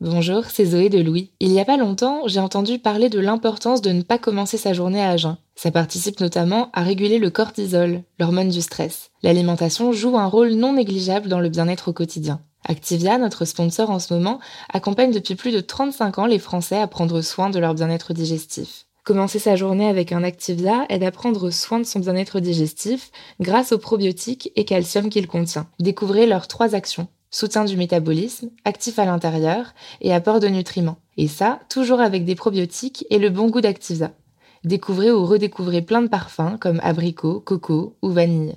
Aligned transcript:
Bonjour, 0.00 0.44
c'est 0.44 0.64
Zoé 0.64 0.90
de 0.90 1.00
Louis. 1.00 1.32
Il 1.40 1.50
y 1.50 1.58
a 1.58 1.64
pas 1.64 1.76
longtemps, 1.76 2.22
j'ai 2.26 2.38
entendu 2.38 2.78
parler 2.78 3.08
de 3.08 3.18
l'importance 3.18 3.82
de 3.82 3.90
ne 3.90 4.02
pas 4.02 4.16
commencer 4.16 4.56
sa 4.56 4.72
journée 4.72 5.02
à 5.02 5.16
jeun. 5.16 5.38
Ça 5.56 5.72
participe 5.72 6.20
notamment 6.20 6.70
à 6.72 6.82
réguler 6.82 7.18
le 7.18 7.30
cortisol, 7.30 8.02
l'hormone 8.20 8.48
du 8.48 8.60
stress. 8.60 9.10
L'alimentation 9.24 9.90
joue 9.90 10.16
un 10.16 10.26
rôle 10.26 10.52
non 10.52 10.74
négligeable 10.74 11.26
dans 11.26 11.40
le 11.40 11.48
bien-être 11.48 11.88
au 11.88 11.92
quotidien. 11.92 12.40
Activia, 12.64 13.18
notre 13.18 13.44
sponsor 13.44 13.90
en 13.90 13.98
ce 13.98 14.14
moment, 14.14 14.38
accompagne 14.72 15.10
depuis 15.10 15.34
plus 15.34 15.50
de 15.50 15.58
35 15.58 16.20
ans 16.20 16.26
les 16.26 16.38
Français 16.38 16.78
à 16.78 16.86
prendre 16.86 17.20
soin 17.20 17.50
de 17.50 17.58
leur 17.58 17.74
bien-être 17.74 18.12
digestif. 18.12 18.86
Commencer 19.02 19.40
sa 19.40 19.56
journée 19.56 19.88
avec 19.88 20.12
un 20.12 20.22
Activia 20.22 20.86
aide 20.90 21.02
à 21.02 21.10
prendre 21.10 21.50
soin 21.50 21.80
de 21.80 21.84
son 21.84 21.98
bien-être 21.98 22.38
digestif 22.38 23.10
grâce 23.40 23.72
aux 23.72 23.78
probiotiques 23.78 24.52
et 24.54 24.64
calcium 24.64 25.10
qu'il 25.10 25.26
contient. 25.26 25.66
Découvrez 25.80 26.26
leurs 26.26 26.46
trois 26.46 26.76
actions 26.76 27.08
soutien 27.30 27.64
du 27.64 27.76
métabolisme, 27.76 28.50
actif 28.64 28.98
à 28.98 29.04
l'intérieur 29.04 29.74
et 30.00 30.12
apport 30.12 30.40
de 30.40 30.48
nutriments. 30.48 30.98
Et 31.16 31.28
ça, 31.28 31.60
toujours 31.68 32.00
avec 32.00 32.24
des 32.24 32.34
probiotiques 32.34 33.04
et 33.10 33.18
le 33.18 33.30
bon 33.30 33.48
goût 33.48 33.60
d'Activia. 33.60 34.12
Découvrez 34.64 35.10
ou 35.10 35.24
redécouvrez 35.24 35.82
plein 35.82 36.02
de 36.02 36.08
parfums 36.08 36.58
comme 36.60 36.80
abricot, 36.82 37.40
coco 37.40 37.96
ou 38.02 38.10
vanille. 38.10 38.56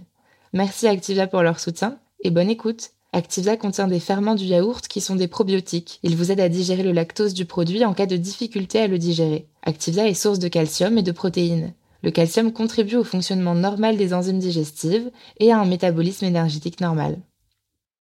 Merci 0.53 0.87
Activia 0.87 1.27
pour 1.27 1.43
leur 1.43 1.59
soutien 1.59 1.97
et 2.23 2.31
bonne 2.31 2.49
écoute. 2.49 2.91
Activia 3.13 3.57
contient 3.57 3.87
des 3.87 3.99
ferments 3.99 4.35
du 4.35 4.45
yaourt 4.45 4.87
qui 4.87 5.01
sont 5.01 5.15
des 5.15 5.27
probiotiques. 5.27 5.99
Ils 6.01 6.15
vous 6.15 6.31
aident 6.31 6.39
à 6.39 6.49
digérer 6.49 6.83
le 6.83 6.93
lactose 6.93 7.33
du 7.33 7.45
produit 7.45 7.83
en 7.83 7.93
cas 7.93 8.05
de 8.05 8.15
difficulté 8.15 8.79
à 8.79 8.87
le 8.87 8.97
digérer. 8.97 9.47
Activia 9.63 10.07
est 10.07 10.13
source 10.13 10.39
de 10.39 10.47
calcium 10.47 10.97
et 10.97 11.03
de 11.03 11.11
protéines. 11.11 11.73
Le 12.03 12.11
calcium 12.11 12.51
contribue 12.51 12.95
au 12.95 13.03
fonctionnement 13.03 13.53
normal 13.53 13.97
des 13.97 14.13
enzymes 14.13 14.39
digestives 14.39 15.11
et 15.39 15.51
à 15.51 15.59
un 15.59 15.65
métabolisme 15.65 16.25
énergétique 16.25 16.79
normal. 16.79 17.19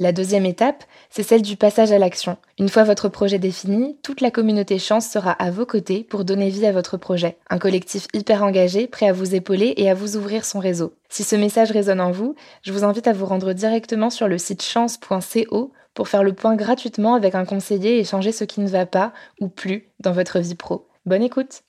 La 0.00 0.10
deuxième 0.10 0.44
étape, 0.44 0.82
c'est 1.08 1.22
celle 1.22 1.42
du 1.42 1.56
passage 1.56 1.92
à 1.92 1.98
l'action. 1.98 2.36
Une 2.58 2.68
fois 2.68 2.82
votre 2.82 3.08
projet 3.08 3.38
défini, 3.38 3.96
toute 4.02 4.20
la 4.22 4.32
communauté 4.32 4.80
Chance 4.80 5.08
sera 5.08 5.30
à 5.30 5.52
vos 5.52 5.66
côtés 5.66 6.02
pour 6.02 6.24
donner 6.24 6.50
vie 6.50 6.66
à 6.66 6.72
votre 6.72 6.96
projet. 6.96 7.38
Un 7.48 7.60
collectif 7.60 8.08
hyper 8.12 8.42
engagé, 8.42 8.88
prêt 8.88 9.06
à 9.06 9.12
vous 9.12 9.36
épauler 9.36 9.72
et 9.76 9.88
à 9.88 9.94
vous 9.94 10.16
ouvrir 10.16 10.44
son 10.44 10.58
réseau. 10.58 10.94
Si 11.08 11.22
ce 11.22 11.36
message 11.36 11.70
résonne 11.70 12.00
en 12.00 12.10
vous, 12.10 12.34
je 12.62 12.72
vous 12.72 12.82
invite 12.82 13.06
à 13.06 13.12
vous 13.12 13.24
rendre 13.24 13.52
directement 13.52 14.10
sur 14.10 14.26
le 14.26 14.36
site 14.36 14.64
chance.co 14.64 15.72
pour 15.94 16.08
faire 16.08 16.24
le 16.24 16.32
point 16.32 16.56
gratuitement 16.56 17.14
avec 17.14 17.36
un 17.36 17.44
conseiller 17.44 18.00
et 18.00 18.04
changer 18.04 18.32
ce 18.32 18.42
qui 18.42 18.60
ne 18.60 18.68
va 18.68 18.86
pas 18.86 19.12
ou 19.40 19.46
plus 19.46 19.92
dans 20.00 20.10
votre 20.10 20.40
vie 20.40 20.56
pro. 20.56 20.88
Bonne 21.06 21.22
écoute 21.22 21.62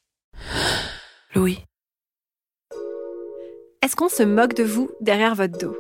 Louis. 1.35 1.59
Est-ce 3.83 3.95
qu'on 3.95 4.09
se 4.09 4.23
moque 4.23 4.55
de 4.55 4.63
vous 4.63 4.89
derrière 4.99 5.35
votre 5.35 5.59
dos? 5.59 5.77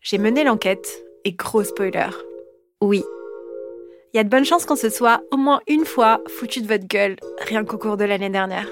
J'ai 0.00 0.18
mené 0.18 0.42
l'enquête 0.42 1.05
et 1.26 1.32
gros 1.32 1.64
spoiler, 1.64 2.06
oui. 2.80 3.02
Il 4.14 4.16
y 4.16 4.20
a 4.20 4.24
de 4.24 4.28
bonnes 4.28 4.44
chances 4.44 4.64
qu'on 4.64 4.76
se 4.76 4.88
soit 4.88 5.22
au 5.32 5.36
moins 5.36 5.60
une 5.66 5.84
fois 5.84 6.20
foutu 6.28 6.62
de 6.62 6.68
votre 6.68 6.86
gueule, 6.86 7.16
rien 7.40 7.64
qu'au 7.64 7.78
cours 7.78 7.96
de 7.96 8.04
l'année 8.04 8.30
dernière. 8.30 8.68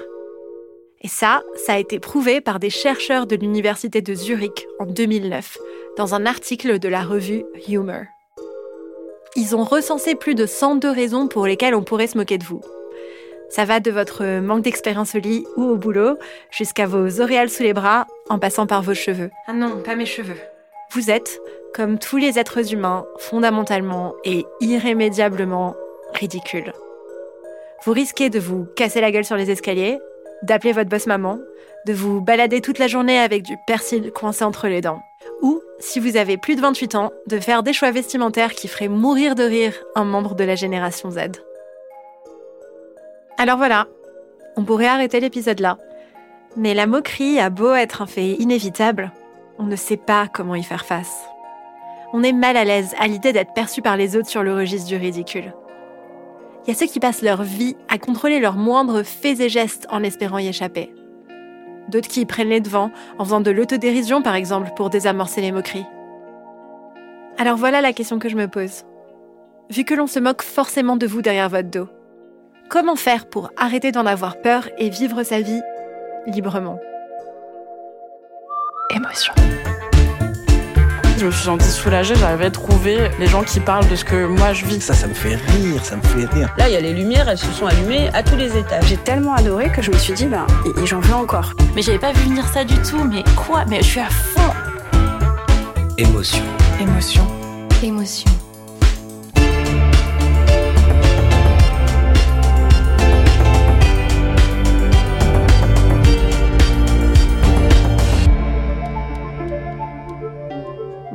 Et 1.01 1.09
ça, 1.09 1.43
ça 1.55 1.73
a 1.73 1.79
été 1.79 1.99
prouvé 1.99 2.39
par 2.39 2.59
des 2.59 2.69
chercheurs 2.69 3.27
de 3.27 3.35
l'université 3.35 4.01
de 4.01 4.15
Zurich 4.15 4.65
en 4.79 4.85
2009, 4.85 5.57
dans 5.97 6.15
un 6.15 6.25
article 6.25 6.79
de 6.79 6.87
la 6.87 7.03
revue 7.03 7.43
Humor. 7.67 8.03
Ils 9.35 9.53
ont 9.53 9.65
recensé 9.65 10.15
plus 10.15 10.33
de 10.33 10.45
102 10.45 10.89
raisons 10.89 11.27
pour 11.27 11.45
lesquelles 11.45 11.75
on 11.75 11.83
pourrait 11.83 12.07
se 12.07 12.17
moquer 12.17 12.37
de 12.37 12.45
vous. 12.45 12.61
Ça 13.49 13.65
va 13.65 13.81
de 13.81 13.91
votre 13.91 14.39
manque 14.39 14.63
d'expérience 14.63 15.13
au 15.13 15.19
lit 15.19 15.45
ou 15.57 15.63
au 15.63 15.75
boulot, 15.75 16.17
jusqu'à 16.51 16.87
vos 16.87 17.19
auréales 17.21 17.49
sous 17.49 17.63
les 17.63 17.73
bras, 17.73 18.07
en 18.29 18.39
passant 18.39 18.65
par 18.65 18.81
vos 18.81 18.93
cheveux. 18.93 19.29
Ah 19.45 19.53
non, 19.53 19.81
pas 19.83 19.95
mes 19.95 20.05
cheveux. 20.05 20.39
Vous 20.91 21.11
êtes, 21.11 21.41
comme 21.75 21.99
tous 21.99 22.15
les 22.15 22.39
êtres 22.39 22.73
humains, 22.73 23.05
fondamentalement 23.17 24.15
et 24.23 24.45
irrémédiablement 24.61 25.75
ridicules. 26.13 26.71
Vous 27.83 27.91
risquez 27.91 28.29
de 28.29 28.39
vous 28.39 28.65
casser 28.77 29.01
la 29.01 29.11
gueule 29.11 29.25
sur 29.25 29.35
les 29.35 29.51
escaliers, 29.51 29.99
d'appeler 30.41 30.71
votre 30.71 30.89
boss 30.89 31.05
maman, 31.05 31.37
de 31.85 31.91
vous 31.91 32.21
balader 32.21 32.61
toute 32.61 32.79
la 32.79 32.87
journée 32.87 33.19
avec 33.19 33.43
du 33.43 33.57
persil 33.67 34.11
coincé 34.11 34.45
entre 34.45 34.69
les 34.69 34.79
dents. 34.79 35.01
Ou, 35.41 35.61
si 35.79 35.99
vous 35.99 36.15
avez 36.15 36.37
plus 36.37 36.55
de 36.55 36.61
28 36.61 36.95
ans, 36.95 37.11
de 37.27 37.39
faire 37.41 37.61
des 37.61 37.73
choix 37.73 37.91
vestimentaires 37.91 38.53
qui 38.53 38.69
feraient 38.69 38.87
mourir 38.87 39.35
de 39.35 39.43
rire 39.43 39.73
un 39.95 40.05
membre 40.05 40.35
de 40.35 40.45
la 40.45 40.55
génération 40.55 41.11
Z. 41.11 41.43
Alors 43.37 43.57
voilà, 43.57 43.87
on 44.55 44.63
pourrait 44.63 44.87
arrêter 44.87 45.19
l'épisode 45.19 45.59
là. 45.59 45.77
Mais 46.55 46.73
la 46.73 46.87
moquerie 46.87 47.37
a 47.37 47.49
beau 47.49 47.73
être 47.73 48.01
un 48.01 48.07
fait 48.07 48.31
inévitable, 48.31 49.11
on 49.59 49.63
ne 49.63 49.75
sait 49.75 49.97
pas 49.97 50.29
comment 50.33 50.55
y 50.55 50.63
faire 50.63 50.85
face. 50.85 51.34
On 52.13 52.23
est 52.23 52.33
mal 52.33 52.57
à 52.57 52.63
l'aise 52.63 52.93
à 52.99 53.07
l'idée 53.07 53.33
d'être 53.33 53.53
perçu 53.53 53.81
par 53.81 53.97
les 53.97 54.15
autres 54.15 54.29
sur 54.29 54.43
le 54.43 54.53
registre 54.53 54.87
du 54.87 54.95
ridicule. 54.95 55.53
Il 56.65 56.69
y 56.69 56.71
a 56.71 56.77
ceux 56.77 56.87
qui 56.87 56.99
passent 56.99 57.21
leur 57.21 57.43
vie 57.43 57.75
à 57.89 57.97
contrôler 57.97 58.39
leurs 58.39 58.55
moindres 58.55 59.03
faits 59.03 59.39
et 59.39 59.49
gestes 59.49 59.87
en 59.91 60.03
espérant 60.03 60.39
y 60.39 60.47
échapper. 60.47 60.93
D'autres 61.89 62.07
qui 62.07 62.21
y 62.21 62.25
prennent 62.25 62.49
les 62.49 62.61
devants 62.61 62.91
en 63.19 63.25
faisant 63.25 63.41
de 63.41 63.51
l'autodérision 63.51 64.21
par 64.21 64.35
exemple 64.35 64.71
pour 64.75 64.89
désamorcer 64.89 65.41
les 65.41 65.51
moqueries. 65.51 65.85
Alors 67.37 67.57
voilà 67.57 67.81
la 67.81 67.93
question 67.93 68.17
que 68.17 68.29
je 68.29 68.35
me 68.35 68.47
pose. 68.47 68.83
Vu 69.69 69.83
que 69.83 69.93
l'on 69.93 70.07
se 70.07 70.19
moque 70.19 70.41
forcément 70.41 70.95
de 70.95 71.05
vous 71.05 71.21
derrière 71.21 71.49
votre 71.49 71.69
dos, 71.69 71.87
comment 72.69 72.95
faire 72.95 73.27
pour 73.27 73.51
arrêter 73.57 73.91
d'en 73.91 74.05
avoir 74.05 74.41
peur 74.41 74.69
et 74.77 74.89
vivre 74.89 75.23
sa 75.23 75.41
vie 75.41 75.61
librement? 76.27 76.79
Émotion. 78.95 79.33
Je 81.17 81.25
me 81.25 81.31
suis 81.31 81.45
sentie 81.45 81.69
soulagée, 81.69 82.13
j'avais 82.15 82.51
trouvé 82.51 83.09
les 83.19 83.27
gens 83.27 83.43
qui 83.43 83.61
parlent 83.61 83.87
de 83.87 83.95
ce 83.95 84.03
que 84.03 84.25
moi 84.25 84.51
je 84.51 84.65
vis. 84.65 84.81
Ça, 84.81 84.93
ça 84.93 85.07
me 85.07 85.13
fait 85.13 85.35
rire, 85.35 85.83
ça 85.83 85.95
me 85.95 86.01
fait 86.01 86.25
rire. 86.25 86.53
Là, 86.57 86.67
il 86.67 86.73
y 86.73 86.75
a 86.75 86.81
les 86.81 86.93
lumières, 86.93 87.29
elles 87.29 87.37
se 87.37 87.51
sont 87.51 87.67
allumées 87.67 88.09
à 88.13 88.21
tous 88.21 88.35
les 88.35 88.57
étages. 88.57 88.83
J'ai 88.87 88.97
tellement 88.97 89.33
adoré 89.33 89.71
que 89.71 89.81
je 89.81 89.91
me 89.91 89.97
suis 89.97 90.13
dit, 90.13 90.25
ben, 90.25 90.45
j'en 90.83 90.99
veux 90.99 91.13
encore. 91.13 91.53
Mais 91.73 91.81
j'avais 91.81 91.99
pas 91.99 92.11
vu 92.11 92.21
venir 92.27 92.45
ça 92.47 92.65
du 92.65 92.75
tout, 92.79 93.03
mais 93.05 93.23
quoi? 93.35 93.63
Mais 93.69 93.77
je 93.77 93.87
suis 93.87 93.99
à 94.01 94.09
fond 94.09 94.41
Émotion. 95.97 96.43
Émotion. 96.81 97.25
Émotion. 97.81 98.34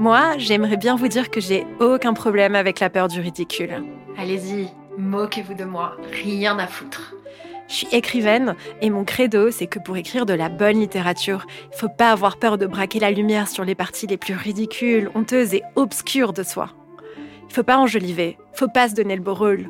Moi, 0.00 0.38
j'aimerais 0.38 0.78
bien 0.78 0.97
vous 0.97 1.09
dire 1.09 1.31
que 1.31 1.43
j'ai 1.43 1.66
aucun 1.78 2.15
problème 2.15 2.55
avec 2.55 2.81
la 2.81 2.88
peur 2.88 3.06
du 3.09 3.21
ridicule. 3.21 3.84
Allez-y, 4.16 4.71
moquez-vous 4.97 5.53
de 5.53 5.65
moi, 5.65 5.95
rien 6.24 6.59
à 6.59 6.66
foutre. 6.66 7.13
Je 7.69 7.74
suis 7.74 7.89
écrivaine 7.92 8.57
et 8.80 8.89
mon 8.89 9.04
credo, 9.04 9.51
c'est 9.51 9.66
que 9.66 9.78
pour 9.78 9.98
écrire 9.98 10.24
de 10.24 10.33
la 10.33 10.48
bonne 10.48 10.80
littérature, 10.80 11.45
il 11.71 11.77
faut 11.77 11.91
pas 11.91 12.13
avoir 12.13 12.39
peur 12.39 12.57
de 12.57 12.66
braquer 12.66 12.98
la 12.98 13.10
lumière 13.10 13.47
sur 13.47 13.63
les 13.63 13.74
parties 13.74 14.07
les 14.07 14.16
plus 14.16 14.34
ridicules, 14.34 15.10
honteuses 15.15 15.53
et 15.53 15.63
obscures 15.77 16.33
de 16.33 16.45
soi. 16.45 16.71
Il 17.51 17.54
faut 17.54 17.63
pas 17.63 17.77
enjoliver, 17.77 18.39
faut 18.54 18.69
pas 18.69 18.89
se 18.89 18.95
donner 18.95 19.16
le 19.16 19.22
beau 19.22 19.34
rôle, 19.34 19.69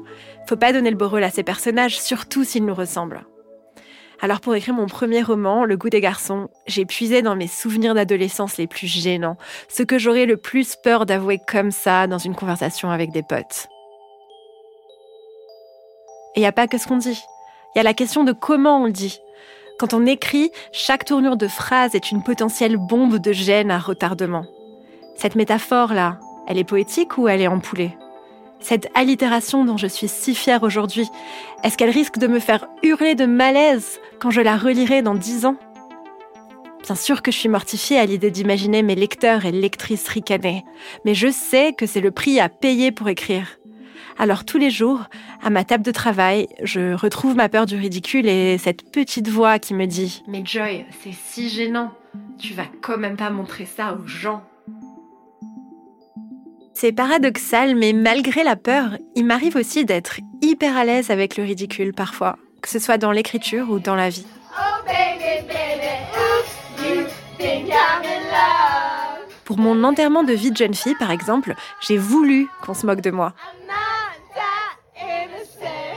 faut 0.49 0.55
pas 0.55 0.73
donner 0.73 0.91
le 0.91 0.97
beau 0.97 1.09
rôle 1.09 1.25
à 1.25 1.31
ces 1.31 1.43
personnages, 1.43 2.01
surtout 2.01 2.45
s'ils 2.45 2.65
nous 2.65 2.75
ressemblent. 2.75 3.27
Alors 4.23 4.41
pour 4.41 4.55
écrire 4.55 4.75
mon 4.75 4.87
premier 4.87 5.23
roman, 5.23 5.65
Le 5.65 5.77
goût 5.77 5.89
des 5.89 6.01
garçons, 6.01 6.49
j'ai 6.67 6.85
puisé 6.85 7.23
dans 7.23 7.37
mes 7.37 7.47
souvenirs 7.47 7.95
d'adolescence 7.95 8.59
les 8.59 8.67
plus 8.67 8.87
gênants, 8.87 9.39
ce 9.69 9.83
que 9.83 9.99
j'aurais 9.99 10.27
le 10.27 10.37
plus 10.37 10.77
peur 10.77 11.07
d'avouer 11.07 11.41
comme 11.47 11.71
ça 11.71 12.07
dans 12.07 12.19
une 12.19 12.35
conversation 12.35 12.91
avec 12.91 13.13
des 13.13 13.23
potes. 13.23 13.69
Et 16.35 16.41
il 16.41 16.41
n'y 16.41 16.47
a 16.47 16.53
pas 16.53 16.69
que 16.69 16.77
ce 16.77 16.87
qu'on 16.87 16.99
dit. 16.99 17.19
Il 17.75 17.79
y 17.79 17.81
a 17.81 17.85
la 17.85 17.95
question 17.95 18.25
de 18.25 18.33
comment 18.33 18.83
on 18.83 18.87
le 18.87 18.93
dit. 18.93 19.21
Quand 19.79 19.95
on 19.95 20.05
écrit, 20.05 20.51
chaque 20.73 21.07
tournure 21.07 21.39
de 21.39 21.49
phrase 21.49 21.95
est 21.95 22.11
une 22.11 22.23
potentielle 22.23 22.77
bombe 22.77 23.17
de 23.17 23.33
gêne 23.33 23.71
à 23.71 23.79
retardement. 23.79 24.45
Cette 25.17 25.35
métaphore-là, 25.35 26.21
Elle 26.47 26.59
est 26.59 26.65
poétique 26.65 27.17
ou 27.17 27.29
elle 27.29 27.41
est 27.41 27.47
empoulée 27.47 27.97
Cette 28.61 28.89
allitération 28.95 29.65
dont 29.65 29.77
je 29.77 29.87
suis 29.87 30.09
si 30.09 30.35
fière 30.35 30.63
aujourd'hui, 30.63 31.09
est-ce 31.65 31.77
qu'elle 31.77 31.91
risque 31.91 32.19
de 32.19 32.27
me 32.27 32.39
faire 32.39 32.67
hurler 32.83 33.15
de 33.15 33.27
malaise 33.27 33.99
quand 34.21 34.31
je 34.31 34.41
la 34.41 34.57
relirai 34.57 35.03
dans 35.03 35.15
dix 35.15 35.47
ans? 35.47 35.57
Bien 36.83 36.95
sûr 36.95 37.23
que 37.23 37.31
je 37.31 37.37
suis 37.37 37.49
mortifiée 37.49 37.99
à 37.99 38.07
l'idée 38.07 38.31
d'imaginer 38.31 38.83
mes 38.83 38.95
lecteurs 38.95 39.45
et 39.45 39.53
lectrices 39.53 40.09
ricaner, 40.09 40.65
mais 41.05 41.15
je 41.15 41.31
sais 41.31 41.73
que 41.73 41.87
c'est 41.87 42.01
le 42.01 42.11
prix 42.11 42.41
à 42.41 42.49
payer 42.49 42.93
pour 42.93 43.09
écrire. 43.09 43.59
Alors 44.19 44.45
tous 44.45 44.59
les 44.59 44.71
jours, 44.71 45.05
à 45.43 45.51
ma 45.51 45.65
table 45.65 45.85
de 45.85 45.93
travail, 45.93 46.47
je 46.63 46.93
retrouve 46.95 47.37
ma 47.37 47.49
peur 47.49 47.65
du 47.65 47.77
ridicule 47.77 48.27
et 48.29 48.59
cette 48.59 48.93
petite 48.93 49.29
voix 49.29 49.59
qui 49.59 49.73
me 49.73 49.87
dit⁇ 49.87 50.23
Mais 50.31 50.43
Joy, 50.45 50.85
c'est 51.03 51.13
si 51.13 51.49
gênant. 51.49 51.93
Tu 52.39 52.55
vas 52.55 52.67
quand 52.83 52.99
même 52.99 53.17
pas 53.17 53.31
montrer 53.31 53.67
ça 53.67 53.95
aux 53.95 54.07
gens. 54.07 54.43
C'est 56.81 56.93
paradoxal, 56.93 57.75
mais 57.75 57.93
malgré 57.93 58.43
la 58.43 58.57
peur, 58.57 58.97
il 59.15 59.27
m'arrive 59.27 59.55
aussi 59.57 59.85
d'être 59.85 60.19
hyper 60.41 60.79
à 60.79 60.87
l'aise 60.87 61.11
avec 61.11 61.37
le 61.37 61.45
ridicule 61.45 61.93
parfois, 61.93 62.39
que 62.63 62.71
ce 62.71 62.79
soit 62.79 62.97
dans 62.97 63.13
l'écriture 63.13 63.69
ou 63.69 63.81
dans 63.81 63.97
la 63.97 64.09
vie. 64.09 64.25
Pour 69.45 69.59
mon 69.59 69.85
enterrement 69.85 70.25
de 70.25 70.33
vie 70.33 70.53
de 70.53 70.57
jeune 70.57 70.73
fille, 70.73 70.95
par 70.99 71.11
exemple, 71.11 71.55
j'ai 71.87 71.99
voulu 71.99 72.49
qu'on 72.63 72.73
se 72.73 72.87
moque 72.87 73.03
de 73.03 73.11
moi. 73.11 73.35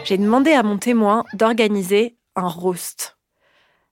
J'ai 0.04 0.18
demandé 0.18 0.52
à 0.52 0.64
mon 0.64 0.78
témoin 0.78 1.24
d'organiser 1.34 2.18
un 2.36 2.50
roast. 2.50 3.18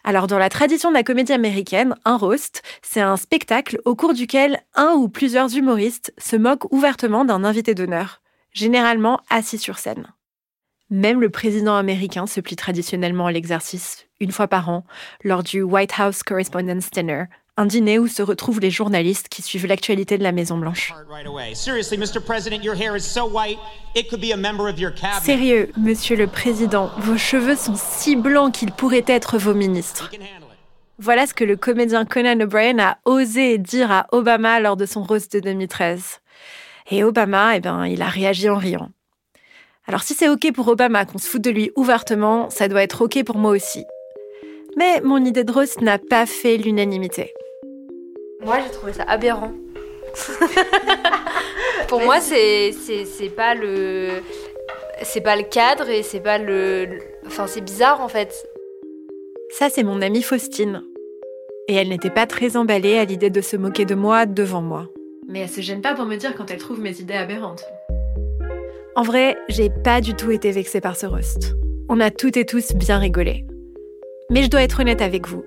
Alors, 0.04 0.28
dans 0.28 0.40
la 0.40 0.50
tradition 0.50 0.90
de 0.90 0.96
la 0.96 1.04
comédie 1.04 1.34
américaine, 1.34 1.96
un 2.06 2.18
roast, 2.18 2.64
c'est 2.82 3.02
un 3.02 3.18
spectacle 3.18 3.80
au 3.86 3.96
cours 3.96 4.14
duquel 4.14 4.62
un 4.76 4.94
ou 4.94 5.10
plusieurs 5.10 5.56
humoristes 5.56 6.14
se 6.18 6.36
moquent 6.36 6.72
ouvertement 6.72 7.26
d'un 7.26 7.44
invité 7.44 7.76
d'honneur, 7.76 8.22
généralement 8.52 9.20
assis 9.30 9.58
sur 9.58 9.78
scène. 9.78 10.08
Même 10.90 11.22
le 11.22 11.30
président 11.30 11.78
américain 11.78 12.28
se 12.28 12.42
plie 12.42 12.58
traditionnellement 12.58 13.28
à 13.28 13.32
l'exercice, 13.32 14.08
une 14.20 14.32
fois 14.34 14.48
par 14.48 14.68
an, 14.70 14.84
lors 15.24 15.42
du 15.42 15.62
White 15.62 15.94
House 15.98 16.22
Correspondence 16.22 16.92
Dinner, 16.92 17.26
un 17.58 17.66
dîner 17.66 18.00
où 18.00 18.08
se 18.08 18.22
retrouvent 18.22 18.60
les 18.60 18.72
journalistes 18.72 19.28
qui 19.30 19.42
suivent 19.42 19.68
l'actualité 19.68 20.18
de 20.18 20.24
la 20.24 20.32
Maison-Blanche. 20.32 20.94
Sérieux, 25.22 25.72
monsieur 25.78 26.16
le 26.16 26.28
président, 26.28 26.92
vos 26.98 27.18
cheveux 27.18 27.56
sont 27.56 27.76
si 27.76 28.16
blancs 28.16 28.54
qu'ils 28.54 28.72
pourraient 28.72 29.06
être 29.08 29.38
vos 29.38 29.54
ministres. 29.54 30.10
Voilà 30.98 31.26
ce 31.26 31.34
que 31.34 31.44
le 31.44 31.56
comédien 31.56 32.06
Conan 32.06 32.40
O'Brien 32.40 32.80
a 32.80 32.98
osé 33.06 33.58
dire 33.58 33.92
à 33.92 34.08
Obama 34.12 34.60
lors 34.60 34.78
de 34.78 34.86
son 34.86 35.04
roast 35.04 35.34
de 35.34 35.40
2013. 35.40 36.20
Et 36.92 37.04
Obama, 37.04 37.56
eh 37.56 37.60
ben, 37.60 37.86
il 37.86 38.02
a 38.02 38.08
réagi 38.08 38.50
en 38.50 38.58
riant. 38.58 38.90
Alors 39.88 40.04
si 40.04 40.14
c'est 40.14 40.30
OK 40.30 40.52
pour 40.54 40.68
Obama 40.68 41.06
qu'on 41.06 41.18
se 41.18 41.28
foute 41.28 41.42
de 41.42 41.50
lui 41.50 41.72
ouvertement, 41.76 42.50
ça 42.50 42.68
doit 42.68 42.84
être 42.84 43.02
OK 43.02 43.24
pour 43.24 43.38
moi 43.38 43.52
aussi. 43.52 43.84
Mais 44.78 45.02
mon 45.02 45.24
idée 45.24 45.44
de 45.44 45.52
roast 45.52 45.82
n'a 45.82 45.98
pas 45.98 46.26
fait 46.26 46.58
l'unanimité. 46.58 47.34
Moi, 48.44 48.58
j'ai 48.64 48.72
trouvé 48.72 48.94
ça 48.94 49.04
aberrant. 49.04 49.52
Pour 51.88 52.02
moi, 52.02 52.20
c'est 52.20 52.72
c'est 52.72 53.30
pas 53.30 53.54
le 53.54 54.22
c'est 55.04 55.22
pas 55.22 55.36
le 55.36 55.44
cadre 55.44 55.90
et 55.90 56.04
c'est 56.04 56.20
pas 56.20 56.38
le 56.38 57.00
enfin 57.26 57.48
c'est 57.48 57.62
bizarre 57.62 58.02
en 58.02 58.08
fait. 58.08 58.46
Ça 59.50 59.70
c'est 59.70 59.84
mon 59.84 60.02
amie 60.02 60.22
Faustine. 60.22 60.84
Et 61.68 61.76
elle 61.76 61.90
n'était 61.90 62.10
pas 62.10 62.26
très 62.26 62.58
emballée 62.58 62.98
à 62.98 63.06
l'idée 63.06 63.30
de 63.30 63.42
se 63.42 63.56
moquer 63.56 63.86
de 63.86 63.96
moi 63.96 64.26
devant 64.26 64.62
moi. 64.62 64.88
Mais 65.28 65.42
elle 65.42 65.50
se 65.50 65.62
gêne 65.62 65.82
pas 65.82 65.94
pour 65.94 66.06
me 66.06 66.16
dire 66.16 66.36
quand 66.36 66.50
elle 66.52 66.58
trouve 66.58 66.82
mes 66.82 67.00
idées 67.00 67.14
aberrantes. 67.14 67.64
En 68.96 69.04
vrai, 69.04 69.38
j'ai 69.48 69.70
pas 69.70 70.02
du 70.02 70.14
tout 70.14 70.32
été 70.32 70.52
vexée 70.52 70.82
par 70.82 70.98
ce 70.98 71.06
roast. 71.06 71.56
On 71.88 72.00
a 72.00 72.12
toutes 72.12 72.36
et 72.36 72.46
tous 72.46 72.74
bien 72.74 72.98
rigolé. 72.98 73.46
Mais 74.32 74.44
je 74.44 74.50
dois 74.50 74.64
être 74.64 74.80
honnête 74.80 75.02
avec 75.02 75.28
vous. 75.28 75.44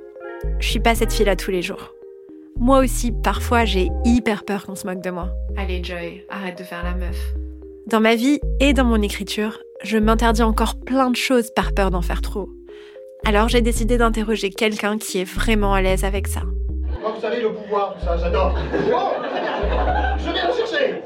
Je 0.60 0.68
suis 0.68 0.78
pas 0.78 0.94
cette 0.94 1.10
fille-là 1.10 1.36
tous 1.36 1.50
les 1.50 1.62
jours. 1.62 1.94
Moi 2.60 2.80
aussi, 2.80 3.12
parfois, 3.12 3.64
j'ai 3.64 3.88
hyper 4.04 4.44
peur 4.44 4.66
qu'on 4.66 4.74
se 4.74 4.86
moque 4.86 5.00
de 5.00 5.08
moi. 5.08 5.30
Allez, 5.56 5.82
Joy, 5.82 6.26
arrête 6.28 6.58
de 6.58 6.64
faire 6.64 6.84
la 6.84 6.94
meuf. 6.94 7.16
Dans 7.86 8.00
ma 8.00 8.14
vie 8.14 8.40
et 8.60 8.74
dans 8.74 8.84
mon 8.84 9.00
écriture, 9.00 9.58
je 9.82 9.96
m'interdis 9.96 10.42
encore 10.42 10.78
plein 10.78 11.10
de 11.10 11.16
choses 11.16 11.50
par 11.56 11.72
peur 11.72 11.90
d'en 11.90 12.02
faire 12.02 12.20
trop. 12.20 12.50
Alors 13.24 13.48
j'ai 13.48 13.62
décidé 13.62 13.96
d'interroger 13.96 14.50
quelqu'un 14.50 14.98
qui 14.98 15.18
est 15.18 15.24
vraiment 15.24 15.72
à 15.72 15.80
l'aise 15.80 16.04
avec 16.04 16.28
ça. 16.28 16.42
Moi, 17.00 17.12
vous 17.14 17.20
savez, 17.22 17.40
le 17.40 17.54
pouvoir, 17.54 17.96
tout 17.98 18.04
ça, 18.04 18.18
j'adore. 18.18 18.54
je 18.70 20.30
vais 20.30 20.34
la 20.34 20.52
chercher. 20.52 21.02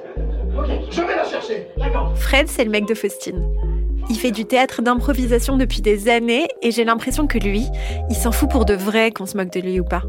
Je 0.91 1.01
vais 1.01 1.17
la 1.17 1.25
chercher. 1.25 1.69
D'accord. 1.77 2.13
Fred, 2.17 2.49
c'est 2.49 2.65
le 2.65 2.71
mec 2.71 2.89
de 2.89 2.95
Faustine. 2.95 3.49
Il 4.11 4.17
fait 4.17 4.31
du 4.31 4.45
théâtre 4.45 4.83
d'improvisation 4.83 5.57
depuis 5.57 5.83
des 5.83 6.09
années 6.09 6.49
et 6.63 6.71
j'ai 6.71 6.85
l'impression 6.85 7.27
que 7.27 7.39
lui, 7.39 7.67
il 8.11 8.17
s'en 8.17 8.33
fout 8.33 8.51
pour 8.51 8.65
de 8.65 8.75
vrai 8.75 9.11
qu'on 9.11 9.27
se 9.27 9.37
moque 9.37 9.53
de 9.53 9.61
lui 9.61 9.81
ou 9.81 9.85
pas. 9.85 10.03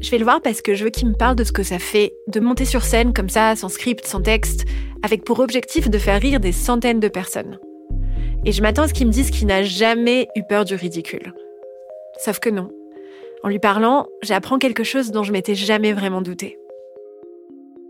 Je 0.00 0.10
vais 0.10 0.18
le 0.18 0.24
voir 0.24 0.40
parce 0.40 0.62
que 0.62 0.74
je 0.74 0.84
veux 0.84 0.90
qu'il 0.90 1.08
me 1.08 1.14
parle 1.14 1.34
de 1.34 1.44
ce 1.44 1.52
que 1.52 1.64
ça 1.64 1.78
fait 1.78 2.14
de 2.28 2.38
monter 2.40 2.64
sur 2.64 2.82
scène 2.82 3.12
comme 3.12 3.28
ça, 3.28 3.56
sans 3.56 3.68
script, 3.68 4.06
sans 4.06 4.22
texte, 4.22 4.64
avec 5.02 5.24
pour 5.24 5.40
objectif 5.40 5.90
de 5.90 5.98
faire 5.98 6.20
rire 6.20 6.40
des 6.40 6.52
centaines 6.52 7.00
de 7.00 7.08
personnes. 7.08 7.58
Et 8.44 8.52
je 8.52 8.62
m'attends 8.62 8.82
à 8.82 8.88
ce 8.88 8.94
qu'il 8.94 9.06
me 9.06 9.12
dise 9.12 9.30
qu'il 9.30 9.48
n'a 9.48 9.64
jamais 9.64 10.28
eu 10.36 10.42
peur 10.48 10.64
du 10.64 10.76
ridicule. 10.76 11.34
Sauf 12.18 12.38
que 12.38 12.48
non. 12.48 12.70
En 13.42 13.48
lui 13.48 13.58
parlant, 13.58 14.06
j'apprends 14.22 14.58
quelque 14.58 14.84
chose 14.84 15.10
dont 15.10 15.22
je 15.22 15.32
m'étais 15.32 15.54
jamais 15.54 15.92
vraiment 15.92 16.22
douté. 16.22 16.58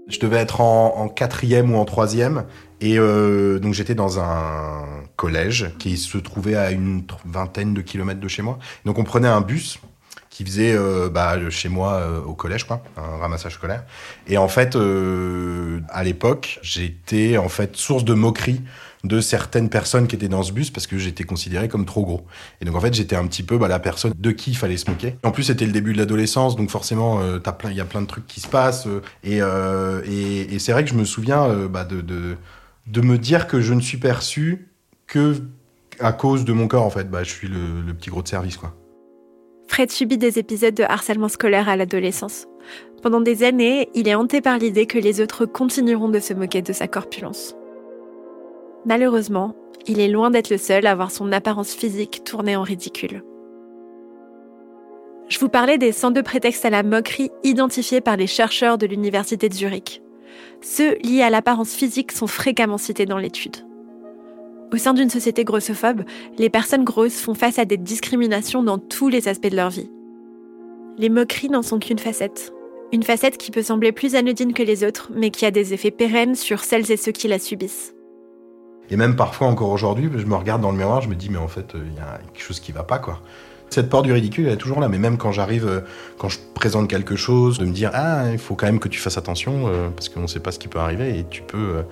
Je 0.08 0.18
devais 0.18 0.38
être 0.38 0.62
en, 0.62 1.08
quatrième 1.08 1.74
ou 1.74 1.78
en 1.78 1.84
troisième, 1.84 2.46
et 2.80 2.98
euh, 2.98 3.58
donc 3.58 3.74
j'étais 3.74 3.94
dans 3.94 4.20
un 4.20 4.84
collège 5.16 5.70
qui 5.78 5.96
se 5.96 6.18
trouvait 6.18 6.54
à 6.54 6.70
une 6.70 7.02
vingtaine 7.24 7.74
de 7.74 7.80
kilomètres 7.80 8.20
de 8.20 8.28
chez 8.28 8.42
moi. 8.42 8.58
Donc 8.84 8.98
on 8.98 9.04
prenait 9.04 9.28
un 9.28 9.40
bus 9.40 9.80
qui 10.38 10.44
faisait 10.44 10.72
euh, 10.72 11.08
bah, 11.08 11.36
chez 11.50 11.68
moi 11.68 11.94
euh, 11.94 12.20
au 12.22 12.32
collège, 12.32 12.62
quoi, 12.62 12.80
un 12.96 13.16
ramassage 13.16 13.54
scolaire. 13.54 13.82
Et 14.28 14.38
en 14.38 14.46
fait, 14.46 14.76
euh, 14.76 15.80
à 15.88 16.04
l'époque, 16.04 16.60
j'étais 16.62 17.36
en 17.36 17.48
fait 17.48 17.76
source 17.76 18.04
de 18.04 18.14
moquerie 18.14 18.60
de 19.02 19.20
certaines 19.20 19.68
personnes 19.68 20.06
qui 20.06 20.14
étaient 20.14 20.28
dans 20.28 20.44
ce 20.44 20.52
bus 20.52 20.70
parce 20.70 20.86
que 20.86 20.96
j'étais 20.96 21.24
considéré 21.24 21.66
comme 21.66 21.84
trop 21.86 22.04
gros. 22.04 22.24
Et 22.60 22.64
donc 22.64 22.76
en 22.76 22.80
fait, 22.80 22.94
j'étais 22.94 23.16
un 23.16 23.26
petit 23.26 23.42
peu 23.42 23.58
bah, 23.58 23.66
la 23.66 23.80
personne 23.80 24.12
de 24.16 24.30
qui 24.30 24.52
il 24.52 24.56
fallait 24.56 24.76
se 24.76 24.88
moquer. 24.88 25.16
En 25.24 25.32
plus, 25.32 25.42
c'était 25.42 25.66
le 25.66 25.72
début 25.72 25.92
de 25.92 25.98
l'adolescence, 25.98 26.54
donc 26.54 26.70
forcément, 26.70 27.20
il 27.64 27.76
y 27.76 27.80
a 27.80 27.84
plein 27.84 28.02
de 28.02 28.06
trucs 28.06 28.28
qui 28.28 28.40
se 28.40 28.48
passent. 28.48 28.86
et, 29.24 29.38
et, 29.38 30.54
et 30.54 30.58
c'est 30.60 30.70
vrai 30.70 30.84
que 30.84 30.90
je 30.90 30.94
me 30.94 31.04
souviens 31.04 31.66
bah, 31.66 31.84
de, 31.84 32.00
de, 32.00 32.36
de, 32.90 33.00
me 33.00 33.18
dire 33.18 33.46
que 33.46 33.60
je 33.60 33.74
ne 33.74 33.80
suis 33.80 33.98
perçu 33.98 34.68
que 35.06 35.36
à 36.00 36.12
cause 36.12 36.44
de 36.44 36.52
mon 36.52 36.68
corps, 36.68 36.84
en 36.84 36.90
fait. 36.90 37.10
Bah, 37.10 37.22
je 37.22 37.30
suis 37.30 37.48
le, 37.48 37.92
petit 37.94 38.10
gros 38.10 38.22
de 38.22 38.28
service, 38.28 38.56
quoi. 38.56 38.74
Fred 39.68 39.90
subit 39.90 40.18
des 40.18 40.38
épisodes 40.38 40.74
de 40.74 40.82
harcèlement 40.82 41.28
scolaire 41.28 41.68
à 41.68 41.76
l'adolescence. 41.76 42.46
Pendant 43.02 43.20
des 43.20 43.42
années, 43.42 43.90
il 43.94 44.08
est 44.08 44.14
hanté 44.14 44.40
par 44.40 44.58
l'idée 44.58 44.86
que 44.86 44.98
les 44.98 45.20
autres 45.20 45.44
continueront 45.44 46.08
de 46.08 46.20
se 46.20 46.34
moquer 46.34 46.62
de 46.62 46.72
sa 46.72 46.88
corpulence. 46.88 47.54
Malheureusement, 48.86 49.54
il 49.86 50.00
est 50.00 50.08
loin 50.08 50.30
d'être 50.30 50.50
le 50.50 50.58
seul 50.58 50.86
à 50.86 50.94
voir 50.94 51.10
son 51.10 51.30
apparence 51.32 51.72
physique 51.72 52.22
tourner 52.24 52.56
en 52.56 52.62
ridicule. 52.62 53.22
Je 55.28 55.38
vous 55.38 55.50
parlais 55.50 55.76
des 55.76 55.92
102 55.92 56.22
prétextes 56.22 56.64
à 56.64 56.70
la 56.70 56.82
moquerie 56.82 57.30
identifiés 57.44 58.00
par 58.00 58.16
les 58.16 58.26
chercheurs 58.26 58.78
de 58.78 58.86
l'Université 58.86 59.48
de 59.48 59.54
Zurich. 59.54 60.00
Ceux 60.60 60.96
liés 61.04 61.22
à 61.22 61.30
l'apparence 61.30 61.72
physique 61.72 62.12
sont 62.12 62.26
fréquemment 62.26 62.78
cités 62.78 63.06
dans 63.06 63.18
l'étude. 63.18 63.56
Au 64.72 64.76
sein 64.76 64.92
d'une 64.92 65.08
société 65.08 65.44
grossophobe, 65.44 66.02
les 66.36 66.50
personnes 66.50 66.84
grosses 66.84 67.20
font 67.20 67.34
face 67.34 67.58
à 67.58 67.64
des 67.64 67.78
discriminations 67.78 68.62
dans 68.62 68.78
tous 68.78 69.08
les 69.08 69.28
aspects 69.28 69.48
de 69.48 69.56
leur 69.56 69.70
vie. 69.70 69.90
Les 70.98 71.08
moqueries 71.08 71.48
n'en 71.48 71.62
sont 71.62 71.78
qu'une 71.78 71.98
facette. 71.98 72.52
Une 72.92 73.02
facette 73.02 73.38
qui 73.38 73.50
peut 73.50 73.62
sembler 73.62 73.92
plus 73.92 74.14
anodine 74.14 74.52
que 74.52 74.62
les 74.62 74.84
autres, 74.84 75.10
mais 75.14 75.30
qui 75.30 75.46
a 75.46 75.50
des 75.50 75.72
effets 75.72 75.90
pérennes 75.90 76.34
sur 76.34 76.60
celles 76.60 76.90
et 76.90 76.96
ceux 76.96 77.12
qui 77.12 77.28
la 77.28 77.38
subissent. 77.38 77.94
Et 78.90 78.96
même 78.96 79.16
parfois, 79.16 79.46
encore 79.46 79.70
aujourd'hui, 79.70 80.10
je 80.16 80.26
me 80.26 80.34
regarde 80.34 80.62
dans 80.62 80.72
le 80.72 80.78
miroir, 80.78 81.00
je 81.00 81.08
me 81.08 81.14
dis, 81.14 81.28
mais 81.30 81.38
en 81.38 81.48
fait, 81.48 81.72
il 81.74 81.94
y 81.94 82.00
a 82.00 82.18
quelque 82.32 82.42
chose 82.42 82.60
qui 82.60 82.72
va 82.72 82.82
pas, 82.82 82.98
quoi. 82.98 83.20
Cette 83.70 83.90
peur 83.90 84.02
du 84.02 84.12
ridicule, 84.12 84.46
elle 84.46 84.54
est 84.54 84.56
toujours 84.56 84.80
là. 84.80 84.88
Mais 84.88 84.98
même 84.98 85.18
quand 85.18 85.32
j'arrive, 85.32 85.66
euh, 85.66 85.80
quand 86.18 86.28
je 86.28 86.38
présente 86.54 86.88
quelque 86.88 87.16
chose, 87.16 87.58
de 87.58 87.66
me 87.66 87.72
dire, 87.72 87.90
ah, 87.94 88.30
il 88.32 88.38
faut 88.38 88.54
quand 88.54 88.66
même 88.66 88.80
que 88.80 88.88
tu 88.88 88.98
fasses 88.98 89.18
attention, 89.18 89.68
euh, 89.68 89.90
parce 89.90 90.08
qu'on 90.08 90.22
ne 90.22 90.26
sait 90.26 90.40
pas 90.40 90.52
ce 90.52 90.58
qui 90.58 90.68
peut 90.68 90.78
arriver, 90.78 91.18
et 91.18 91.24
tu 91.28 91.42
peux, 91.42 91.76
euh, 91.76 91.82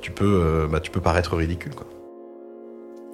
tu 0.00 0.10
peux, 0.10 0.66
bah, 0.70 0.80
tu 0.80 0.90
peux 0.90 1.00
paraître 1.00 1.36
ridicule, 1.36 1.74
quoi. 1.74 1.86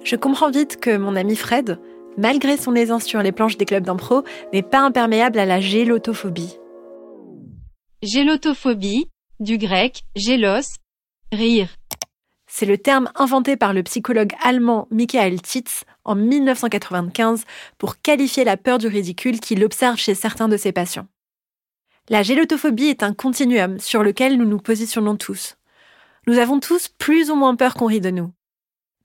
Je 0.03 0.15
comprends 0.15 0.51
vite 0.51 0.79
que 0.79 0.97
mon 0.97 1.15
ami 1.15 1.35
Fred, 1.35 1.79
malgré 2.17 2.57
son 2.57 2.75
aisance 2.75 3.05
sur 3.05 3.23
les 3.23 3.31
planches 3.31 3.57
des 3.57 3.65
clubs 3.65 3.83
d'impro, 3.83 4.23
n'est 4.53 4.61
pas 4.61 4.81
imperméable 4.81 5.39
à 5.39 5.45
la 5.45 5.59
gélotophobie. 5.59 6.57
Gélotophobie, 8.03 9.07
du 9.39 9.57
grec 9.57 10.03
gélos, 10.15 10.77
rire. 11.31 11.69
C'est 12.47 12.67
le 12.67 12.77
terme 12.77 13.09
inventé 13.15 13.57
par 13.57 13.73
le 13.73 13.81
psychologue 13.81 14.31
allemand 14.43 14.87
Michael 14.91 15.41
Titz 15.41 15.83
en 16.05 16.15
1995 16.15 17.43
pour 17.77 18.01
qualifier 18.01 18.43
la 18.43 18.57
peur 18.57 18.77
du 18.77 18.87
ridicule 18.87 19.39
qu'il 19.39 19.63
observe 19.63 19.97
chez 19.97 20.15
certains 20.15 20.47
de 20.47 20.57
ses 20.57 20.71
patients. 20.71 21.07
La 22.07 22.23
gélotophobie 22.23 22.87
est 22.87 23.03
un 23.03 23.13
continuum 23.13 23.79
sur 23.79 24.03
lequel 24.03 24.37
nous 24.37 24.45
nous 24.45 24.59
positionnons 24.59 25.17
tous. 25.17 25.57
Nous 26.27 26.37
avons 26.37 26.59
tous 26.59 26.87
plus 26.87 27.31
ou 27.31 27.35
moins 27.35 27.55
peur 27.55 27.73
qu'on 27.73 27.87
rit 27.87 28.01
de 28.01 28.11
nous. 28.11 28.31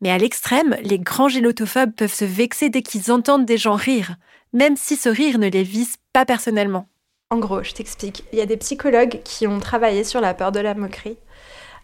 Mais 0.02 0.11
à 0.11 0.19
l'extrême, 0.19 0.76
les 0.83 0.99
grands 0.99 1.28
gélotophobes 1.28 1.95
peuvent 1.95 2.12
se 2.12 2.25
vexer 2.25 2.71
dès 2.71 2.83
qu'ils 2.83 3.11
entendent 3.11 3.47
des 3.47 3.59
gens 3.59 3.75
rire, 3.75 4.16
même 4.52 4.76
si 4.76 4.97
ce 4.97 5.09
rire 5.09 5.38
ne 5.38 5.49
les 5.49 5.62
vise 5.62 5.97
pas 6.12 6.25
personnellement. 6.25 6.88
En 7.30 7.38
gros, 7.38 7.62
je 7.62 7.73
t'explique. 7.73 8.25
Il 8.33 8.38
y 8.38 8.42
a 8.42 8.47
des 8.47 8.57
psychologues 8.57 9.21
qui 9.25 9.47
ont 9.47 9.61
travaillé 9.61 10.04
sur 10.04 10.21
la 10.21 10.35
peur 10.35 10.52
de 10.52 10.61
la 10.61 10.75
moquerie 10.75 11.16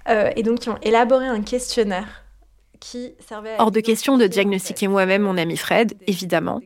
euh, 0.09 0.31
et 0.37 0.43
donc 0.43 0.61
qui 0.61 0.71
ont 0.71 0.79
élaboré 0.83 1.27
un 1.27 1.43
questionnaire. 1.43 2.26
Hors 3.59 3.71
de 3.71 3.81
question 3.81 4.19
de 4.19 4.27
diagnostiquer 4.27 4.89
moi-même 4.89 5.23
mon 5.23 5.37
ami 5.37 5.57
Fred, 5.57 5.95
évidemment. 6.07 6.61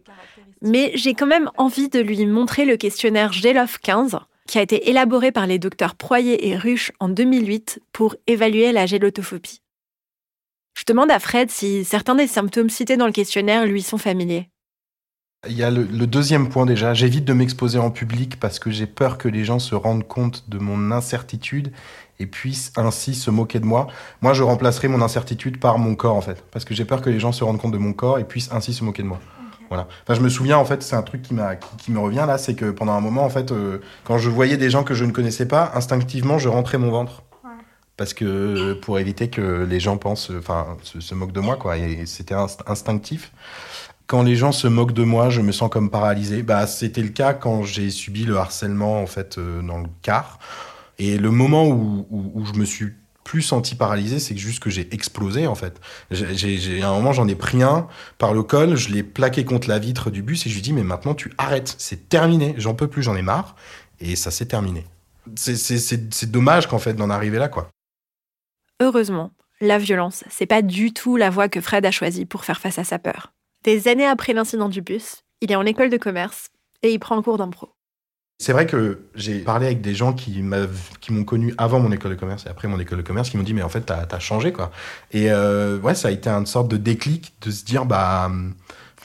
Mais 0.62 0.92
j'ai 0.94 1.14
quand 1.14 1.26
même 1.26 1.50
envie 1.56 1.88
de 1.88 2.00
lui 2.00 2.26
montrer 2.26 2.64
le 2.64 2.76
questionnaire 2.76 3.32
GELOF 3.32 3.78
15, 3.78 4.18
qui 4.46 4.58
a 4.58 4.62
été 4.62 4.90
élaboré 4.90 5.32
par 5.32 5.46
les 5.46 5.58
docteurs 5.58 5.94
Proyer 5.94 6.48
et 6.48 6.56
Ruche 6.56 6.92
en 7.00 7.08
2008 7.08 7.80
pour 7.92 8.16
évaluer 8.26 8.72
la 8.72 8.86
gélotophobie. 8.86 9.62
Je 10.76 10.84
demande 10.86 11.10
à 11.10 11.18
Fred 11.18 11.50
si 11.50 11.84
certains 11.84 12.14
des 12.14 12.26
symptômes 12.26 12.70
cités 12.70 12.96
dans 12.96 13.06
le 13.06 13.12
questionnaire 13.12 13.66
lui 13.66 13.82
sont 13.82 13.98
familiers. 13.98 14.48
Il 15.48 15.56
y 15.56 15.62
a 15.62 15.70
le, 15.70 15.84
le 15.84 16.06
deuxième 16.06 16.50
point 16.50 16.66
déjà, 16.66 16.92
j'évite 16.92 17.24
de 17.24 17.32
m'exposer 17.32 17.78
en 17.78 17.90
public 17.90 18.38
parce 18.38 18.58
que 18.58 18.70
j'ai 18.70 18.86
peur 18.86 19.16
que 19.16 19.28
les 19.28 19.44
gens 19.44 19.58
se 19.58 19.74
rendent 19.74 20.06
compte 20.06 20.48
de 20.50 20.58
mon 20.58 20.90
incertitude 20.90 21.72
et 22.20 22.26
puissent 22.26 22.72
ainsi 22.76 23.14
se 23.16 23.30
moquer 23.30 23.58
de 23.58 23.66
moi. 23.66 23.88
Moi, 24.20 24.32
je 24.32 24.44
remplacerai 24.44 24.86
mon 24.86 25.02
incertitude 25.02 25.58
par 25.58 25.78
mon 25.78 25.96
corps 25.96 26.14
en 26.14 26.20
fait, 26.20 26.44
parce 26.52 26.64
que 26.64 26.74
j'ai 26.74 26.84
peur 26.84 27.00
que 27.00 27.10
les 27.10 27.18
gens 27.18 27.32
se 27.32 27.42
rendent 27.42 27.60
compte 27.60 27.72
de 27.72 27.78
mon 27.78 27.92
corps 27.92 28.20
et 28.20 28.24
puissent 28.24 28.52
ainsi 28.52 28.72
se 28.72 28.84
moquer 28.84 29.02
de 29.02 29.08
moi. 29.08 29.18
Voilà. 29.68 29.88
Enfin, 30.02 30.14
je 30.14 30.20
me 30.20 30.28
souviens 30.28 30.58
en 30.58 30.64
fait, 30.64 30.82
c'est 30.82 30.96
un 30.96 31.02
truc 31.02 31.22
qui 31.22 31.32
m'a 31.32 31.56
qui, 31.56 31.76
qui 31.76 31.92
me 31.92 31.98
revient 31.98 32.24
là, 32.26 32.38
c'est 32.38 32.54
que 32.54 32.70
pendant 32.70 32.92
un 32.92 33.00
moment 33.00 33.24
en 33.24 33.30
fait, 33.30 33.50
euh, 33.52 33.80
quand 34.04 34.18
je 34.18 34.28
voyais 34.28 34.56
des 34.56 34.68
gens 34.70 34.84
que 34.84 34.94
je 34.94 35.04
ne 35.04 35.12
connaissais 35.12 35.46
pas, 35.46 35.72
instinctivement, 35.74 36.38
je 36.38 36.48
rentrais 36.48 36.78
mon 36.78 36.90
ventre 36.90 37.22
parce 37.96 38.14
que 38.14 38.72
pour 38.72 38.98
éviter 38.98 39.28
que 39.28 39.66
les 39.68 39.78
gens 39.78 39.98
pensent, 39.98 40.32
enfin, 40.36 40.78
se, 40.82 41.00
se 41.00 41.14
moquent 41.14 41.32
de 41.32 41.40
moi, 41.40 41.56
quoi. 41.56 41.76
Et 41.76 42.06
c'était 42.06 42.34
inst- 42.34 42.62
instinctif. 42.66 43.30
Quand 44.06 44.22
les 44.22 44.36
gens 44.36 44.52
se 44.52 44.66
moquent 44.66 44.94
de 44.94 45.04
moi, 45.04 45.28
je 45.28 45.42
me 45.42 45.52
sens 45.52 45.70
comme 45.70 45.90
paralysé. 45.90 46.42
Bah, 46.42 46.66
c'était 46.66 47.02
le 47.02 47.10
cas 47.10 47.34
quand 47.34 47.62
j'ai 47.62 47.90
subi 47.90 48.24
le 48.24 48.38
harcèlement 48.38 49.02
en 49.02 49.06
fait 49.06 49.38
euh, 49.38 49.62
dans 49.62 49.78
le 49.78 49.86
car. 50.02 50.38
Et 51.00 51.16
le 51.16 51.30
moment 51.30 51.66
où, 51.66 52.44
je 52.44 52.58
me 52.58 52.66
suis 52.66 52.88
plus 53.24 53.40
senti 53.40 53.74
paralysé, 53.74 54.18
c'est 54.18 54.36
juste 54.36 54.62
que 54.62 54.68
j'ai 54.68 54.92
explosé 54.94 55.46
en 55.46 55.54
fait. 55.54 55.80
J'ai, 56.10 56.82
à 56.82 56.90
un 56.90 56.92
moment, 56.92 57.14
j'en 57.14 57.26
ai 57.26 57.34
pris 57.34 57.62
un 57.62 57.88
par 58.18 58.34
le 58.34 58.42
col, 58.42 58.76
je 58.76 58.90
l'ai 58.90 59.02
plaqué 59.02 59.46
contre 59.46 59.68
la 59.68 59.78
vitre 59.78 60.10
du 60.10 60.22
bus 60.22 60.46
et 60.46 60.50
je 60.50 60.54
lui 60.54 60.60
dis 60.60 60.74
mais 60.74 60.82
maintenant 60.82 61.14
tu 61.14 61.32
arrêtes, 61.38 61.74
c'est 61.78 62.10
terminé, 62.10 62.54
j'en 62.58 62.74
peux 62.74 62.86
plus, 62.86 63.02
j'en 63.02 63.16
ai 63.16 63.22
marre. 63.22 63.56
Et 63.98 64.14
ça 64.14 64.30
s'est 64.30 64.44
terminé. 64.44 64.84
C'est 65.36 66.30
dommage 66.30 66.66
qu'en 66.66 66.78
fait 66.78 66.92
d'en 66.92 67.08
arriver 67.08 67.38
là 67.38 67.48
quoi. 67.48 67.70
Heureusement, 68.82 69.32
la 69.62 69.78
violence, 69.78 70.24
c'est 70.28 70.44
pas 70.44 70.60
du 70.60 70.92
tout 70.92 71.16
la 71.16 71.30
voie 71.30 71.48
que 71.48 71.62
Fred 71.62 71.86
a 71.86 71.90
choisie 71.90 72.26
pour 72.26 72.44
faire 72.44 72.60
face 72.60 72.78
à 72.78 72.84
sa 72.84 72.98
peur. 72.98 73.32
Des 73.64 73.88
années 73.88 74.06
après 74.06 74.34
l'incident 74.34 74.68
du 74.68 74.82
bus, 74.82 75.22
il 75.40 75.50
est 75.50 75.56
en 75.56 75.64
école 75.64 75.88
de 75.88 75.96
commerce 75.96 76.48
et 76.82 76.92
il 76.92 76.98
prend 76.98 77.16
un 77.16 77.22
cours 77.22 77.38
d'impro. 77.38 77.70
C'est 78.40 78.54
vrai 78.54 78.64
que 78.64 79.00
j'ai 79.14 79.40
parlé 79.40 79.66
avec 79.66 79.82
des 79.82 79.94
gens 79.94 80.14
qui, 80.14 80.40
m'ont 80.40 81.24
connu 81.24 81.52
avant 81.58 81.78
mon 81.78 81.92
école 81.92 82.12
de 82.12 82.16
commerce 82.16 82.46
et 82.46 82.48
après 82.48 82.68
mon 82.68 82.80
école 82.80 82.96
de 82.96 83.02
commerce 83.02 83.28
qui 83.28 83.36
m'ont 83.36 83.42
dit 83.42 83.52
mais 83.52 83.60
en 83.60 83.68
fait 83.68 83.82
t'as 83.82 84.06
as 84.10 84.18
changé 84.18 84.50
quoi. 84.50 84.70
Et 85.12 85.30
euh, 85.30 85.78
ouais 85.80 85.94
ça 85.94 86.08
a 86.08 86.10
été 86.10 86.30
une 86.30 86.46
sorte 86.46 86.68
de 86.68 86.78
déclic 86.78 87.34
de 87.42 87.50
se 87.50 87.66
dire 87.66 87.84
bah 87.84 88.30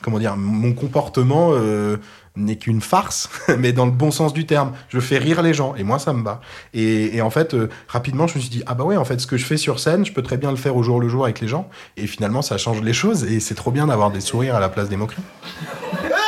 comment 0.02 0.20
dire 0.20 0.38
mon 0.38 0.72
comportement 0.72 1.50
euh, 1.52 1.98
n'est 2.38 2.56
qu'une 2.56 2.80
farce 2.80 3.30
mais 3.60 3.74
dans 3.74 3.86
le 3.86 3.92
bon 3.92 4.10
sens 4.10 4.32
du 4.32 4.46
terme. 4.46 4.72
Je 4.88 5.02
fais 5.02 5.18
rire 5.18 5.42
les 5.42 5.54
gens 5.54 5.76
et 5.76 5.84
moi 5.84 6.00
ça 6.00 6.14
me 6.14 6.24
bat. 6.24 6.40
Et, 6.74 7.18
et 7.18 7.22
en 7.22 7.30
fait 7.30 7.56
euh, 7.56 7.68
rapidement 7.90 8.28
je 8.28 8.36
me 8.36 8.40
suis 8.40 8.50
dit 8.50 8.64
ah 8.68 8.74
bah 8.74 8.86
ouais 8.86 8.96
en 8.96 9.04
fait 9.04 9.20
ce 9.20 9.28
que 9.28 9.36
je 9.36 9.44
fais 9.44 9.58
sur 9.58 9.82
scène 9.82 10.06
je 10.06 10.14
peux 10.14 10.24
très 10.24 10.38
bien 10.38 10.52
le 10.52 10.58
faire 10.58 10.78
au 10.78 10.82
jour 10.82 11.02
le 11.02 11.10
jour 11.10 11.26
avec 11.26 11.42
les 11.42 11.50
gens 11.50 11.70
et 11.98 12.08
finalement 12.08 12.42
ça 12.42 12.58
change 12.58 12.82
les 12.82 12.94
choses 12.94 13.26
et 13.26 13.42
c'est 13.42 13.56
trop 13.56 13.72
bien 13.72 13.88
d'avoir 13.88 14.12
des 14.12 14.22
sourires 14.22 14.56
à 14.56 14.62
la 14.62 14.70
place 14.70 14.88
des 14.88 14.96
moqueries. 14.96 15.24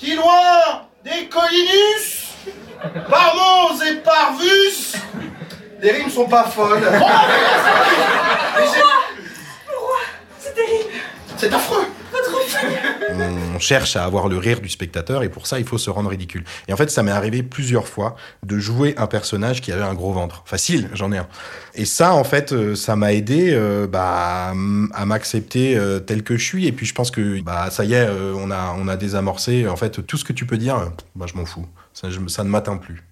Qui 0.00 0.14
loin 0.14 0.86
des 1.04 1.28
collinus 1.28 2.28
Parmons 3.10 3.78
et 3.82 3.96
parvus. 3.96 4.96
Les 5.78 5.90
rimes 5.92 6.08
sont 6.08 6.26
pas 6.26 6.44
folles. 6.44 6.90
C'est 10.38 10.54
terrible. 10.54 10.90
C'est 11.36 11.52
affreux 11.52 11.86
on 13.54 13.58
cherche 13.58 13.96
à 13.96 14.04
avoir 14.04 14.28
le 14.28 14.38
rire 14.38 14.60
du 14.60 14.68
spectateur 14.68 15.22
et 15.22 15.28
pour 15.28 15.46
ça 15.46 15.58
il 15.58 15.64
faut 15.64 15.78
se 15.78 15.90
rendre 15.90 16.10
ridicule. 16.10 16.44
Et 16.68 16.72
en 16.72 16.76
fait 16.76 16.90
ça 16.90 17.02
m'est 17.02 17.10
arrivé 17.10 17.42
plusieurs 17.42 17.86
fois 17.86 18.16
de 18.44 18.58
jouer 18.58 18.94
un 18.96 19.06
personnage 19.06 19.60
qui 19.60 19.72
avait 19.72 19.82
un 19.82 19.94
gros 19.94 20.12
ventre. 20.12 20.42
Facile, 20.46 20.88
j'en 20.94 21.12
ai 21.12 21.18
un. 21.18 21.28
Et 21.74 21.84
ça 21.84 22.14
en 22.14 22.24
fait 22.24 22.52
euh, 22.52 22.74
ça 22.74 22.96
m'a 22.96 23.12
aidé 23.12 23.50
euh, 23.52 23.86
bah, 23.86 24.52
à 24.94 25.06
m'accepter 25.06 25.76
euh, 25.76 26.00
tel 26.00 26.22
que 26.22 26.36
je 26.36 26.44
suis 26.44 26.66
et 26.66 26.72
puis 26.72 26.86
je 26.86 26.94
pense 26.94 27.10
que 27.10 27.40
bah 27.42 27.70
ça 27.70 27.84
y 27.84 27.94
est 27.94 28.08
on 28.34 28.50
a 28.50 28.74
on 28.78 28.88
a 28.88 28.96
désamorcé 28.96 29.68
en 29.68 29.76
fait 29.76 30.06
tout 30.06 30.16
ce 30.16 30.24
que 30.24 30.32
tu 30.32 30.46
peux 30.46 30.58
dire 30.58 30.90
bah 31.14 31.26
je 31.28 31.36
m'en 31.36 31.44
fous. 31.44 31.66
Ça, 31.92 32.08
ne 32.08 32.48
m'atteint 32.48 32.76
plus. 32.76 33.02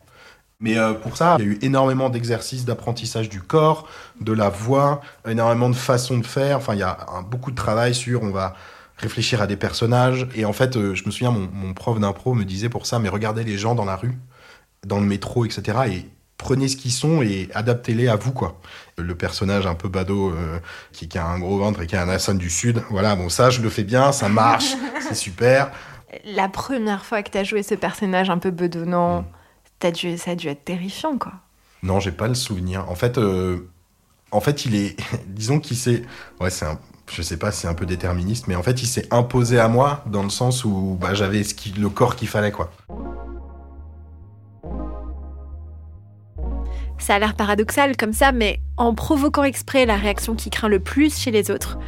Mais 0.60 0.76
pour 1.02 1.16
ça, 1.16 1.36
il 1.38 1.44
y 1.44 1.48
a 1.48 1.52
eu 1.52 1.58
énormément 1.62 2.08
d'exercices 2.10 2.64
d'apprentissage 2.64 3.28
du 3.28 3.42
corps, 3.42 3.86
de 4.20 4.32
la 4.32 4.48
voix, 4.48 5.02
énormément 5.28 5.68
de 5.68 5.74
façons 5.74 6.18
de 6.18 6.26
faire. 6.26 6.56
Enfin, 6.56 6.74
il 6.74 6.80
y 6.80 6.84
a 6.84 6.96
beaucoup 7.30 7.50
de 7.50 7.56
travail 7.56 7.94
sur 7.94 8.22
on 8.22 8.30
va 8.30 8.54
réfléchir 8.98 9.40
à 9.40 9.46
des 9.46 9.56
personnages. 9.56 10.28
Et 10.34 10.44
en 10.44 10.52
fait, 10.52 10.76
euh, 10.76 10.94
je 10.94 11.04
me 11.06 11.10
souviens, 11.10 11.30
mon, 11.30 11.48
mon 11.52 11.74
prof 11.74 11.98
d'impro 11.98 12.34
me 12.34 12.44
disait 12.44 12.68
pour 12.68 12.86
ça, 12.86 12.98
mais 12.98 13.08
regardez 13.08 13.44
les 13.44 13.56
gens 13.56 13.74
dans 13.74 13.84
la 13.84 13.96
rue, 13.96 14.18
dans 14.86 15.00
le 15.00 15.06
métro, 15.06 15.44
etc. 15.44 15.78
Et 15.88 16.06
prenez 16.38 16.68
ce 16.68 16.76
qu'ils 16.76 16.92
sont 16.92 17.20
et 17.20 17.48
adaptez-les 17.52 18.08
à 18.08 18.16
vous, 18.16 18.32
quoi. 18.32 18.60
Le 18.96 19.14
personnage 19.14 19.66
un 19.66 19.74
peu 19.74 19.88
badaud 19.88 20.30
euh, 20.30 20.58
qui, 20.92 21.08
qui 21.08 21.18
a 21.18 21.26
un 21.26 21.38
gros 21.38 21.58
ventre 21.58 21.82
et 21.82 21.86
qui 21.86 21.96
a 21.96 22.02
un 22.02 22.08
accent 22.08 22.34
du 22.34 22.48
sud, 22.48 22.82
voilà, 22.90 23.16
bon, 23.16 23.28
ça, 23.28 23.50
je 23.50 23.60
le 23.60 23.68
fais 23.68 23.84
bien, 23.84 24.12
ça 24.12 24.28
marche, 24.28 24.74
c'est 25.00 25.14
super. 25.14 25.70
La 26.24 26.48
première 26.48 27.04
fois 27.04 27.22
que 27.22 27.30
t'as 27.30 27.44
joué 27.44 27.62
ce 27.62 27.74
personnage 27.74 28.30
un 28.30 28.38
peu 28.38 28.50
bedonnant, 28.50 29.26
t'as 29.78 29.90
dû, 29.90 30.16
ça 30.16 30.30
a 30.30 30.34
dû 30.36 30.48
être 30.48 30.64
terrifiant, 30.64 31.18
quoi. 31.18 31.32
Non, 31.82 32.00
j'ai 32.00 32.12
pas 32.12 32.28
le 32.28 32.34
souvenir. 32.34 32.88
En 32.90 32.94
fait, 32.94 33.18
euh, 33.18 33.68
en 34.30 34.40
fait, 34.40 34.66
il 34.66 34.74
est, 34.74 34.96
disons 35.26 35.60
qu'il 35.60 35.76
s'est, 35.76 36.02
ouais, 36.40 36.50
c'est 36.50 36.66
un, 36.66 36.78
je 37.10 37.22
sais 37.22 37.36
pas, 37.36 37.52
c'est 37.52 37.68
un 37.68 37.74
peu 37.74 37.86
déterministe, 37.86 38.48
mais 38.48 38.54
en 38.54 38.62
fait, 38.62 38.82
il 38.82 38.86
s'est 38.86 39.06
imposé 39.10 39.58
à 39.58 39.68
moi 39.68 40.04
dans 40.06 40.22
le 40.22 40.30
sens 40.30 40.64
où 40.64 40.96
bah, 41.00 41.14
j'avais 41.14 41.44
ce 41.44 41.54
qui, 41.54 41.70
le 41.70 41.88
corps 41.88 42.16
qu'il 42.16 42.28
fallait, 42.28 42.52
quoi. 42.52 42.70
Ça 46.98 47.14
a 47.14 47.18
l'air 47.18 47.34
paradoxal 47.34 47.96
comme 47.96 48.12
ça, 48.12 48.32
mais 48.32 48.60
en 48.76 48.94
provoquant 48.94 49.44
exprès 49.44 49.86
la 49.86 49.96
réaction 49.96 50.34
qui 50.34 50.50
craint 50.50 50.68
le 50.68 50.80
plus 50.80 51.16
chez 51.16 51.30
les 51.30 51.50
autres, 51.50 51.78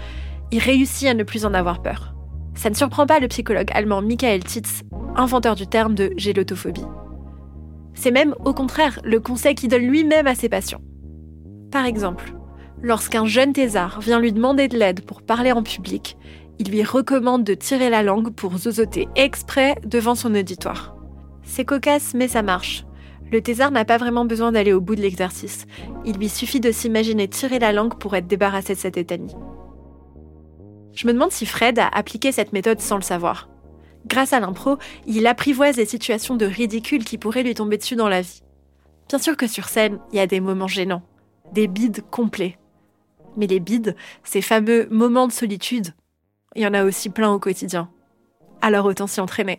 il 0.51 0.61
réussit 0.61 1.09
à 1.09 1.15
ne 1.15 1.25
plus 1.25 1.45
en 1.45 1.53
avoir 1.53 1.83
peur. 1.83 2.15
Ça 2.55 2.71
ne 2.71 2.75
surprend 2.75 3.07
pas 3.07 3.21
le 3.21 3.29
psychologue 3.29 3.71
allemand 3.73 4.03
Michael 4.03 4.45
Titz, 4.45 4.83
inventeur 5.17 5.57
du 5.57 5.67
terme 5.67 5.95
de 5.95 6.13
gélotophobie. 6.17 6.85
C'est 7.95 8.11
même, 8.11 8.35
au 8.45 8.55
contraire, 8.55 8.99
le 9.05 9.21
conseil 9.21 9.55
qu'il 9.55 9.69
donne 9.69 9.83
lui-même 9.83 10.27
à 10.27 10.35
ses 10.35 10.49
patients. 10.49 10.81
Par 11.71 11.87
exemple, 11.87 12.35
lorsqu'un 12.83 13.27
jeune 13.27 13.53
thésard 13.53 14.01
vient 14.01 14.21
lui 14.21 14.33
demander 14.33 14.69
de 14.69 14.77
l'aide 14.77 15.03
pour 15.03 15.23
parler 15.23 15.53
en 15.53 15.63
public, 15.63 16.17
il 16.59 16.71
lui 16.71 16.83
recommande 16.83 17.45
de 17.45 17.55
tirer 17.55 17.91
la 17.91 18.03
langue 18.03 18.31
pour 18.35 18.59
zozoter 18.59 19.09
exprès 19.17 19.77
devant 19.85 20.15
son 20.15 20.35
auditoire. 20.35 20.97
C'est 21.43 21.65
cocasse, 21.65 22.13
mais 22.15 22.29
ça 22.29 22.43
marche. 22.43 22.85
Le 23.31 23.41
thésard 23.41 23.71
n'a 23.71 23.85
pas 23.85 23.99
vraiment 23.99 24.25
besoin 24.25 24.51
d'aller 24.51 24.73
au 24.73 24.81
bout 24.81 24.97
de 24.97 25.01
l'exercice. 25.01 25.67
Il 26.05 26.17
lui 26.17 26.29
suffit 26.29 26.61
de 26.61 26.73
s'imaginer 26.73 27.29
tirer 27.29 27.61
la 27.61 27.73
langue 27.73 27.97
pour 27.99 28.17
être 28.17 28.27
débarrassé 28.27 28.75
de 28.75 28.79
cette 28.79 28.95
tétanie. 28.95 29.35
Je 30.93 31.07
me 31.07 31.13
demande 31.13 31.31
si 31.31 31.47
Fred 31.47 31.79
a 31.79 31.87
appliqué 31.87 32.33
cette 32.33 32.53
méthode 32.53 32.81
sans 32.81 32.97
le 32.97 33.03
savoir. 33.03 33.49
Grâce 34.07 34.33
à 34.33 34.41
l'impro, 34.41 34.79
il 35.07 35.27
apprivoise 35.27 35.77
les 35.77 35.87
situations 35.87 36.37
de 36.37 36.47
ridicule 36.47 37.05
qui 37.05 37.19
pourraient 37.19 37.45
lui 37.45 37.55
tomber 37.55 37.79
dessus 37.79 37.97
dans 37.97 38.09
la 38.09 38.23
vie. 38.23 38.43
Bien 39.09 39.19
sûr 39.19 39.37
que 39.37 39.47
sur 39.47 39.69
scène, 39.69 39.99
il 40.13 40.17
y 40.17 40.21
a 40.21 40.27
des 40.27 40.41
moments 40.41 40.69
gênants, 40.69 41.03
des 41.53 41.67
bides 41.67 42.03
complets. 42.11 42.59
Mais 43.37 43.47
les 43.47 43.61
bides, 43.61 43.97
ces 44.25 44.43
fameux 44.43 44.89
moments 44.91 45.27
de 45.27 45.33
solitude, 45.33 45.95
il 46.57 46.63
y 46.63 46.67
en 46.67 46.75
a 46.75 46.85
aussi 46.85 47.11
plein 47.11 47.31
au 47.31 47.39
quotidien. 47.39 47.91
Alors 48.61 48.87
autant 48.87 49.07
s'y 49.07 49.21
entraîner. 49.21 49.59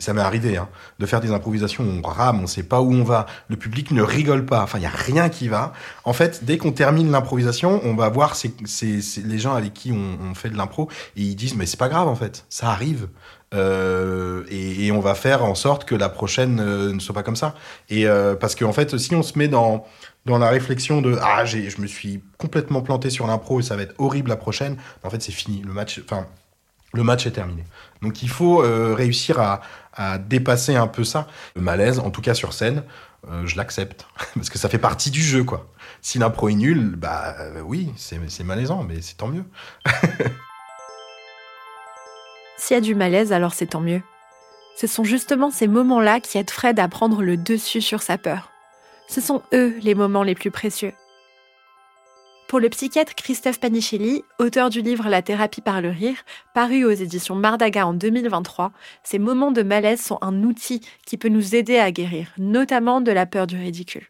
Ça 0.00 0.12
m'est 0.12 0.22
arrivé 0.22 0.56
hein, 0.56 0.68
de 0.98 1.06
faire 1.06 1.20
des 1.20 1.30
improvisations 1.30 1.84
on 1.84 2.02
rame, 2.02 2.42
on 2.42 2.48
sait 2.48 2.64
pas 2.64 2.80
où 2.80 2.92
on 2.92 3.04
va, 3.04 3.26
le 3.48 3.56
public 3.56 3.92
ne 3.92 4.02
rigole 4.02 4.44
pas, 4.44 4.60
enfin 4.60 4.78
il 4.78 4.82
y 4.82 4.86
a 4.86 4.90
rien 4.90 5.28
qui 5.28 5.46
va. 5.46 5.72
En 6.02 6.12
fait, 6.12 6.44
dès 6.44 6.58
qu'on 6.58 6.72
termine 6.72 7.12
l'improvisation, 7.12 7.80
on 7.84 7.94
va 7.94 8.08
voir 8.08 8.34
les 8.74 9.38
gens 9.38 9.54
avec 9.54 9.72
qui 9.72 9.92
on, 9.92 10.18
on 10.20 10.34
fait 10.34 10.50
de 10.50 10.56
l'impro 10.56 10.90
et 11.16 11.22
ils 11.22 11.36
disent 11.36 11.54
mais 11.54 11.66
c'est 11.66 11.76
pas 11.76 11.88
grave 11.88 12.08
en 12.08 12.16
fait, 12.16 12.44
ça 12.48 12.70
arrive. 12.70 13.08
Euh, 13.52 14.44
et, 14.50 14.90
on 14.92 15.00
va 15.00 15.14
faire 15.14 15.44
en 15.44 15.54
sorte 15.54 15.84
que 15.84 15.94
la 15.94 16.08
prochaine 16.08 16.60
euh, 16.60 16.92
ne 16.92 16.98
soit 17.00 17.14
pas 17.14 17.22
comme 17.22 17.36
ça. 17.36 17.54
Et 17.88 18.06
euh, 18.06 18.34
parce 18.34 18.54
qu'en 18.54 18.72
fait, 18.72 18.96
si 18.98 19.14
on 19.14 19.22
se 19.22 19.38
met 19.38 19.48
dans 19.48 19.84
dans 20.24 20.38
la 20.38 20.48
réflexion 20.48 21.02
de 21.02 21.18
ah 21.20 21.44
je 21.44 21.80
me 21.80 21.86
suis 21.86 22.22
complètement 22.38 22.80
planté 22.80 23.10
sur 23.10 23.26
l'impro 23.26 23.60
et 23.60 23.62
ça 23.62 23.76
va 23.76 23.82
être 23.82 23.94
horrible 23.98 24.30
la 24.30 24.36
prochaine, 24.36 24.78
en 25.02 25.10
fait 25.10 25.20
c'est 25.20 25.32
fini 25.32 25.62
le 25.64 25.72
match. 25.72 26.00
Enfin 26.04 26.26
le 26.94 27.02
match 27.02 27.26
est 27.26 27.32
terminé. 27.32 27.64
Donc 28.02 28.22
il 28.22 28.28
faut 28.28 28.58
réussir 28.58 29.40
à, 29.40 29.60
à 29.92 30.18
dépasser 30.18 30.76
un 30.76 30.86
peu 30.86 31.04
ça. 31.04 31.26
Le 31.56 31.62
malaise, 31.62 31.98
en 31.98 32.10
tout 32.10 32.22
cas 32.22 32.34
sur 32.34 32.52
scène, 32.52 32.84
je 33.44 33.56
l'accepte. 33.56 34.06
Parce 34.34 34.48
que 34.48 34.58
ça 34.58 34.68
fait 34.68 34.78
partie 34.78 35.10
du 35.10 35.20
jeu, 35.20 35.42
quoi. 35.42 35.68
Si 36.04 36.18
l'impro 36.18 36.50
est 36.50 36.54
nul, 36.54 36.96
bah 36.96 37.34
euh, 37.40 37.62
oui, 37.62 37.90
c'est 37.96 38.44
malaisant, 38.44 38.84
mais 38.84 39.00
c'est 39.00 39.16
tant 39.16 39.28
mieux. 39.28 39.44
S'il 42.64 42.76
y 42.76 42.78
a 42.78 42.80
du 42.80 42.94
malaise, 42.94 43.30
alors 43.30 43.52
c'est 43.52 43.66
tant 43.66 43.82
mieux. 43.82 44.00
Ce 44.74 44.86
sont 44.86 45.04
justement 45.04 45.50
ces 45.50 45.66
moments-là 45.66 46.20
qui 46.20 46.38
aident 46.38 46.48
Fred 46.48 46.78
à 46.80 46.88
prendre 46.88 47.22
le 47.22 47.36
dessus 47.36 47.82
sur 47.82 48.00
sa 48.00 48.16
peur. 48.16 48.52
Ce 49.06 49.20
sont 49.20 49.42
eux 49.52 49.74
les 49.82 49.94
moments 49.94 50.22
les 50.22 50.34
plus 50.34 50.50
précieux. 50.50 50.94
Pour 52.48 52.60
le 52.60 52.70
psychiatre 52.70 53.14
Christophe 53.14 53.60
Panichelli, 53.60 54.24
auteur 54.38 54.70
du 54.70 54.80
livre 54.80 55.10
La 55.10 55.20
thérapie 55.20 55.60
par 55.60 55.82
le 55.82 55.90
rire, 55.90 56.16
paru 56.54 56.86
aux 56.86 56.90
éditions 56.90 57.34
Mardaga 57.34 57.86
en 57.86 57.92
2023, 57.92 58.72
ces 59.02 59.18
moments 59.18 59.52
de 59.52 59.62
malaise 59.62 60.00
sont 60.00 60.18
un 60.22 60.42
outil 60.42 60.80
qui 61.04 61.18
peut 61.18 61.28
nous 61.28 61.54
aider 61.54 61.76
à 61.76 61.90
guérir, 61.90 62.28
notamment 62.38 63.02
de 63.02 63.12
la 63.12 63.26
peur 63.26 63.46
du 63.46 63.58
ridicule. 63.58 64.06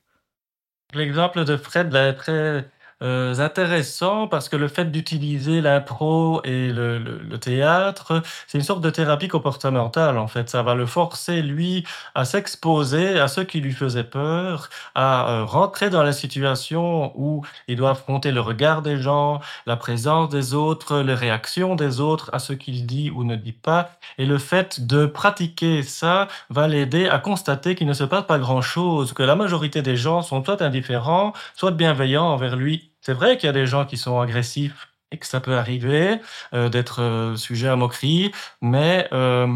L'exemple 0.93 1.45
de 1.45 1.57
Fred 1.57 1.93
là, 1.93 2.11
est 2.11 2.15
très 2.15 2.71
euh, 3.03 3.39
intéressant 3.39 4.29
parce 4.29 4.49
que 4.49 4.57
le 4.57 4.69
fait 4.69 4.91
d'utiliser 4.91 5.61
l'impro 5.61 6.41
et 6.45 6.69
le, 6.73 6.99
le- 6.99 7.19
le 7.19 7.39
théâtre, 7.39 8.23
c'est 8.47 8.59
une 8.59 8.65
sorte 8.65 8.81
de 8.81 8.91
thérapie 8.91 9.29
comportementale 9.29 10.19
en 10.19 10.27
fait. 10.29 10.49
Ça 10.51 10.63
va 10.63 10.75
le 10.75 10.87
forcer 10.87 11.43
lui 11.43 11.85
à 12.15 12.25
s'exposer 12.25 13.19
à 13.21 13.29
ce 13.29 13.41
qui 13.41 13.61
lui 13.61 13.73
faisait 13.73 14.05
peur, 14.05 14.69
à 14.95 15.29
euh, 15.31 15.45
rentrer 15.45 15.91
dans 15.91 16.03
la 16.03 16.13
situation 16.13 17.13
où 17.19 17.45
il 17.69 17.77
doit 17.77 17.91
affronter 17.91 18.31
le 18.33 18.41
regard 18.41 18.83
des 18.83 18.99
gens, 18.99 19.41
la 19.67 19.77
présence 19.77 20.29
des 20.31 20.55
autres, 20.55 21.01
les 21.01 21.15
réactions 21.15 21.75
des 21.77 22.01
autres 22.01 22.31
à 22.33 22.39
ce 22.39 22.53
qu'il 22.53 22.87
dit 22.87 23.11
ou 23.11 23.25
ne 23.25 23.37
dit 23.37 23.53
pas. 23.53 23.91
Et 24.19 24.27
le 24.27 24.39
fait 24.39 24.87
de 24.87 25.07
pratiquer 25.07 25.83
ça 25.83 26.29
va 26.51 26.69
l'aider 26.69 27.09
à 27.09 27.19
constater 27.19 27.75
qu'il 27.75 27.87
ne 27.87 27.93
se 27.95 28.05
passe 28.05 28.25
pas 28.27 28.39
grand-chose, 28.39 29.13
que 29.13 29.23
la 29.23 29.37
majorité 29.37 29.83
des 29.83 29.97
gens 29.97 30.23
sont 30.23 30.45
soit 30.45 30.63
indifférents, 30.63 31.33
soit 31.55 31.71
bienveillants 31.73 32.25
envers 32.27 32.57
lui. 32.57 32.91
C'est 33.05 33.13
vrai 33.13 33.37
qu'il 33.37 33.49
y 33.49 33.51
a 33.51 33.53
des 33.53 33.67
gens 33.67 33.85
qui 33.85 33.99
sont 33.99 34.19
agressifs 34.19 34.89
et 35.13 35.19
que 35.19 35.27
ça 35.27 35.39
peut 35.39 35.57
arriver 35.57 36.21
euh, 36.55 36.71
d'être 36.71 37.03
euh, 37.03 37.37
sujet 37.37 37.69
à 37.69 37.77
moquerie, 37.77 38.33
mais 38.63 39.07
euh, 39.13 39.47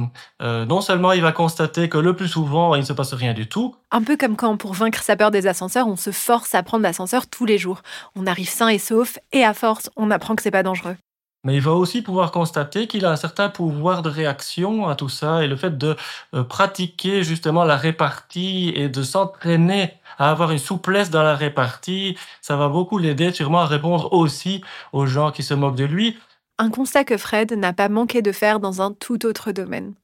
non 0.40 0.82
seulement 0.82 1.12
il 1.12 1.22
va 1.22 1.32
constater 1.32 1.88
que 1.88 1.96
le 1.96 2.14
plus 2.14 2.28
souvent 2.28 2.74
il 2.74 2.80
ne 2.80 2.84
se 2.84 2.92
passe 2.92 3.14
rien 3.14 3.32
du 3.32 3.48
tout, 3.48 3.74
Un 3.90 4.02
peu 4.02 4.18
comme 4.18 4.36
quand, 4.36 4.58
pour 4.58 4.74
vaincre 4.74 5.02
sa 5.02 5.16
peur 5.16 5.30
des 5.30 5.46
ascenseurs, 5.46 5.88
on 5.88 5.96
se 5.96 6.10
force 6.10 6.54
à 6.54 6.62
prendre 6.62 6.82
l'ascenseur 6.82 7.26
tous 7.26 7.46
les 7.46 7.56
jours. 7.56 7.80
On 8.14 8.26
arrive 8.26 8.50
sain 8.50 8.68
et 8.68 8.78
sauf, 8.78 9.18
et 9.32 9.44
à 9.44 9.54
force, 9.54 9.88
on 9.96 10.10
apprend 10.10 10.36
que 10.36 10.42
c'est 10.42 10.50
pas 10.50 10.62
dangereux. 10.62 10.96
Mais 11.44 11.54
il 11.54 11.60
va 11.60 11.72
aussi 11.72 12.02
pouvoir 12.02 12.32
constater 12.32 12.88
qu'il 12.88 13.04
a 13.04 13.12
un 13.12 13.16
certain 13.16 13.48
pouvoir 13.48 14.02
de 14.02 14.08
réaction 14.08 14.88
à 14.88 14.96
tout 14.96 15.08
ça 15.08 15.44
et 15.44 15.46
le 15.46 15.56
fait 15.56 15.78
de 15.78 15.96
euh, 16.34 16.42
pratiquer 16.42 17.22
justement 17.22 17.64
la 17.64 17.76
répartie 17.76 18.72
et 18.74 18.88
de 18.88 19.02
s'entraîner 19.02 19.94
à 20.18 20.30
avoir 20.30 20.50
une 20.50 20.58
souplesse 20.58 21.10
dans 21.10 21.22
la 21.22 21.36
répartie, 21.36 22.16
ça 22.42 22.56
va 22.56 22.68
beaucoup 22.68 22.98
l'aider 22.98 23.32
sûrement 23.32 23.60
à 23.60 23.66
répondre 23.66 24.12
aussi 24.12 24.62
aux 24.92 25.06
gens 25.06 25.30
qui 25.30 25.44
se 25.44 25.54
moquent 25.54 25.76
de 25.76 25.84
lui. 25.84 26.18
Un 26.58 26.70
constat 26.70 27.04
que 27.04 27.16
Fred 27.16 27.52
n'a 27.52 27.72
pas 27.72 27.88
manqué 27.88 28.20
de 28.20 28.32
faire 28.32 28.58
dans 28.58 28.82
un 28.82 28.92
tout 28.92 29.24
autre 29.24 29.52
domaine. 29.52 29.94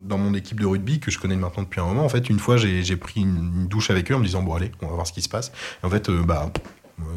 Dans 0.00 0.18
mon 0.18 0.34
équipe 0.34 0.58
de 0.58 0.66
rugby, 0.66 0.98
que 0.98 1.10
je 1.10 1.18
connais 1.20 1.36
maintenant 1.36 1.62
depuis 1.62 1.80
un 1.80 1.84
moment, 1.84 2.04
en 2.04 2.08
fait, 2.08 2.28
une 2.30 2.38
fois, 2.38 2.56
j'ai 2.56 2.96
pris 2.96 3.20
une, 3.20 3.52
une 3.54 3.68
douche 3.68 3.90
avec 3.90 4.10
eux 4.10 4.16
en 4.16 4.18
me 4.18 4.24
disant, 4.24 4.42
bon, 4.42 4.54
allez, 4.54 4.72
on 4.82 4.88
va 4.88 4.94
voir 4.94 5.06
ce 5.06 5.12
qui 5.12 5.22
se 5.22 5.28
passe. 5.28 5.52
Et 5.82 5.86
en 5.86 5.90
fait, 5.90 6.08
euh, 6.08 6.22
bah, 6.22 6.50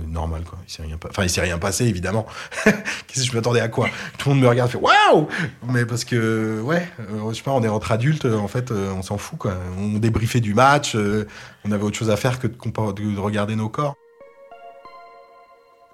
normal, 0.07 0.43
quoi. 0.43 0.59
Il 0.67 0.71
s'est 0.71 0.83
rien, 0.83 0.97
enfin, 1.09 1.23
il 1.23 1.29
s'est 1.29 1.41
rien 1.41 1.57
passé, 1.57 1.85
évidemment. 1.85 2.25
Qu'est-ce 2.63 3.21
que 3.21 3.31
je 3.31 3.35
m'attendais 3.35 3.61
à 3.61 3.67
quoi? 3.67 3.89
Tout 4.17 4.29
le 4.29 4.35
monde 4.35 4.43
me 4.43 4.49
regarde, 4.49 4.69
fait 4.69 4.77
waouh 4.77 5.27
Mais 5.69 5.85
parce 5.85 6.05
que, 6.05 6.61
ouais, 6.61 6.87
euh, 6.99 7.29
je 7.29 7.35
sais 7.35 7.43
pas, 7.43 7.51
on 7.51 7.63
est 7.63 7.67
entre 7.67 7.91
adultes, 7.91 8.25
euh, 8.25 8.37
en 8.37 8.47
fait, 8.47 8.71
euh, 8.71 8.91
on 8.93 9.01
s'en 9.01 9.17
fout, 9.17 9.37
quoi. 9.37 9.55
On 9.77 9.99
débriefait 9.99 10.39
du 10.39 10.53
match, 10.53 10.95
euh, 10.95 11.27
on 11.65 11.71
avait 11.71 11.83
autre 11.83 11.97
chose 11.97 12.09
à 12.09 12.17
faire 12.17 12.39
que 12.39 12.47
de 12.47 13.19
regarder 13.19 13.55
nos 13.55 13.69
corps. 13.69 13.95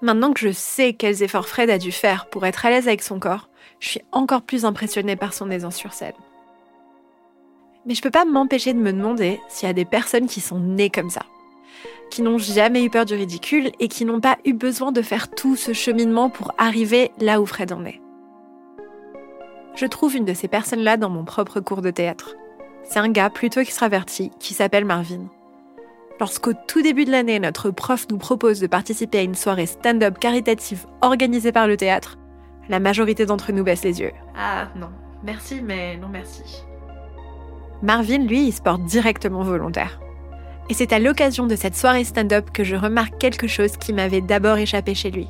Maintenant 0.02 0.32
que 0.32 0.40
je 0.40 0.52
sais 0.52 0.94
quels 0.94 1.22
efforts 1.22 1.46
Fred 1.46 1.68
a 1.68 1.78
dû 1.78 1.92
faire 1.92 2.26
pour 2.30 2.46
être 2.46 2.64
à 2.64 2.70
l'aise 2.70 2.88
avec 2.88 3.02
son 3.02 3.18
corps, 3.18 3.48
je 3.80 3.88
suis 3.88 4.02
encore 4.12 4.42
plus 4.42 4.64
impressionnée 4.64 5.16
par 5.16 5.34
son 5.34 5.50
aisance 5.50 5.76
sur 5.76 5.92
scène. 5.92 6.14
Mais 7.86 7.94
je 7.94 8.02
peux 8.02 8.10
pas 8.10 8.24
m'empêcher 8.24 8.72
de 8.72 8.78
me 8.78 8.92
demander 8.92 9.40
s'il 9.48 9.66
y 9.66 9.70
a 9.70 9.74
des 9.74 9.84
personnes 9.84 10.26
qui 10.26 10.40
sont 10.40 10.58
nées 10.58 10.90
comme 10.90 11.10
ça, 11.10 11.22
qui 12.10 12.22
n'ont 12.22 12.38
jamais 12.38 12.84
eu 12.84 12.90
peur 12.90 13.04
du 13.04 13.14
ridicule 13.14 13.70
et 13.80 13.88
qui 13.88 14.04
n'ont 14.04 14.20
pas 14.20 14.36
eu 14.44 14.52
besoin 14.52 14.92
de 14.92 15.02
faire 15.02 15.30
tout 15.30 15.56
ce 15.56 15.72
cheminement 15.72 16.28
pour 16.28 16.52
arriver 16.58 17.10
là 17.20 17.40
où 17.40 17.46
Fred 17.46 17.72
en 17.72 17.84
est. 17.84 18.00
Je 19.76 19.86
trouve 19.86 20.16
une 20.16 20.24
de 20.24 20.34
ces 20.34 20.48
personnes-là 20.48 20.96
dans 20.96 21.08
mon 21.08 21.24
propre 21.24 21.60
cours 21.60 21.82
de 21.82 21.90
théâtre. 21.90 22.34
C'est 22.82 22.98
un 22.98 23.08
gars 23.08 23.30
plutôt 23.30 23.60
extraverti 23.60 24.30
qui 24.38 24.52
s'appelle 24.52 24.84
Marvin. 24.84 25.28
Lorsqu'au 26.18 26.52
tout 26.52 26.82
début 26.82 27.06
de 27.06 27.10
l'année, 27.10 27.38
notre 27.38 27.70
prof 27.70 28.06
nous 28.10 28.18
propose 28.18 28.60
de 28.60 28.66
participer 28.66 29.18
à 29.18 29.22
une 29.22 29.34
soirée 29.34 29.66
stand-up 29.66 30.18
caritative 30.18 30.86
organisée 31.00 31.52
par 31.52 31.66
le 31.66 31.78
théâtre, 31.78 32.18
la 32.68 32.78
majorité 32.78 33.24
d'entre 33.24 33.52
nous 33.52 33.64
baisse 33.64 33.84
les 33.84 34.00
yeux. 34.00 34.12
Ah 34.36 34.68
non, 34.76 34.90
merci, 35.22 35.62
mais 35.62 35.96
non 35.96 36.08
merci. 36.08 36.42
Marvin, 37.82 38.18
lui, 38.18 38.48
il 38.48 38.52
se 38.52 38.60
porte 38.60 38.84
directement 38.84 39.42
volontaire. 39.42 39.98
Et 40.70 40.74
c'est 40.74 40.92
à 40.92 41.00
l'occasion 41.00 41.48
de 41.48 41.56
cette 41.56 41.74
soirée 41.74 42.04
stand-up 42.04 42.50
que 42.52 42.62
je 42.62 42.76
remarque 42.76 43.18
quelque 43.18 43.48
chose 43.48 43.76
qui 43.76 43.92
m'avait 43.92 44.20
d'abord 44.20 44.56
échappé 44.56 44.94
chez 44.94 45.10
lui. 45.10 45.26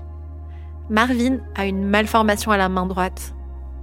Marvin 0.90 1.38
a 1.54 1.64
une 1.64 1.82
malformation 1.82 2.50
à 2.50 2.58
la 2.58 2.68
main 2.68 2.84
droite. 2.84 3.32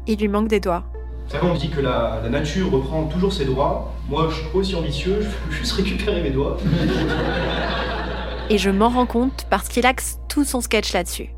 Il 0.06 0.20
lui 0.20 0.28
manque 0.28 0.50
des 0.50 0.60
doigts. 0.60 0.84
Vous 1.26 1.32
savez, 1.32 1.48
on 1.48 1.56
dit 1.56 1.72
que 1.72 1.82
la, 1.82 2.20
la 2.22 2.30
nature 2.30 2.70
reprend 2.70 3.06
toujours 3.06 3.34
ses 3.34 3.46
doigts. 3.46 3.92
Moi, 4.08 4.28
je 4.30 4.36
suis 4.36 4.48
aussi 4.54 4.76
ambitieux, 4.76 5.18
je 5.22 5.28
veux 5.28 5.52
juste 5.52 5.72
récupérer 5.72 6.22
mes 6.22 6.30
doigts. 6.30 6.58
Et 8.52 8.60
je 8.60 8.70
m'en 8.70 8.90
rends 8.90 9.08
compte 9.08 9.48
parce 9.50 9.68
qu'il 9.68 9.88
axe 9.88 10.20
tout 10.30 10.44
son 10.44 10.62
sketch 10.62 10.94
là-dessus. 10.94 11.30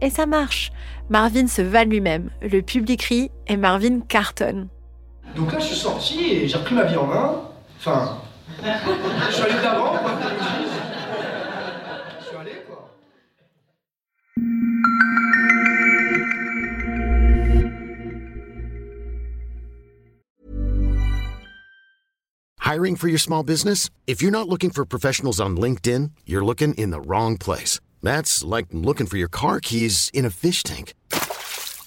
Et 0.00 0.08
ça 0.08 0.26
marche. 0.26 0.70
Marvin 1.10 1.48
se 1.48 1.62
va 1.62 1.84
lui-même. 1.84 2.30
Le 2.42 2.62
public 2.62 3.02
rit 3.02 3.30
et 3.48 3.56
Marvin 3.56 4.00
cartonne. 4.00 4.68
Donc 5.34 5.52
là, 5.52 5.58
je 5.58 5.64
suis 5.64 5.76
sorti 5.76 6.30
et 6.30 6.48
j'ai 6.48 6.58
repris 6.58 6.76
ma 6.76 6.84
vie 6.84 6.96
en 6.96 7.06
main. 7.06 7.40
Enfin, 7.80 8.18
je 8.48 9.34
suis 9.34 9.42
allé 9.42 9.62
d'avant, 9.62 9.98
quoi. 9.98 10.20
Je 12.20 12.26
suis 12.26 12.36
allé, 12.36 12.62
quoi. 12.66 12.90
Hiring 22.60 22.96
for 22.96 23.08
your 23.08 23.18
small 23.18 23.42
business? 23.42 23.90
If 24.06 24.20
you're 24.22 24.30
not 24.30 24.48
looking 24.48 24.70
for 24.70 24.84
professionals 24.84 25.38
on 25.38 25.56
LinkedIn, 25.56 26.10
you're 26.26 26.44
looking 26.44 26.74
in 26.74 26.90
the 26.90 27.00
wrong 27.00 27.36
place. 27.38 27.78
That's 28.02 28.42
like 28.42 28.66
looking 28.72 29.06
for 29.06 29.16
your 29.16 29.28
car 29.28 29.60
keys 29.60 30.10
in 30.12 30.24
a 30.24 30.30
fish 30.30 30.62
tank. 30.62 30.94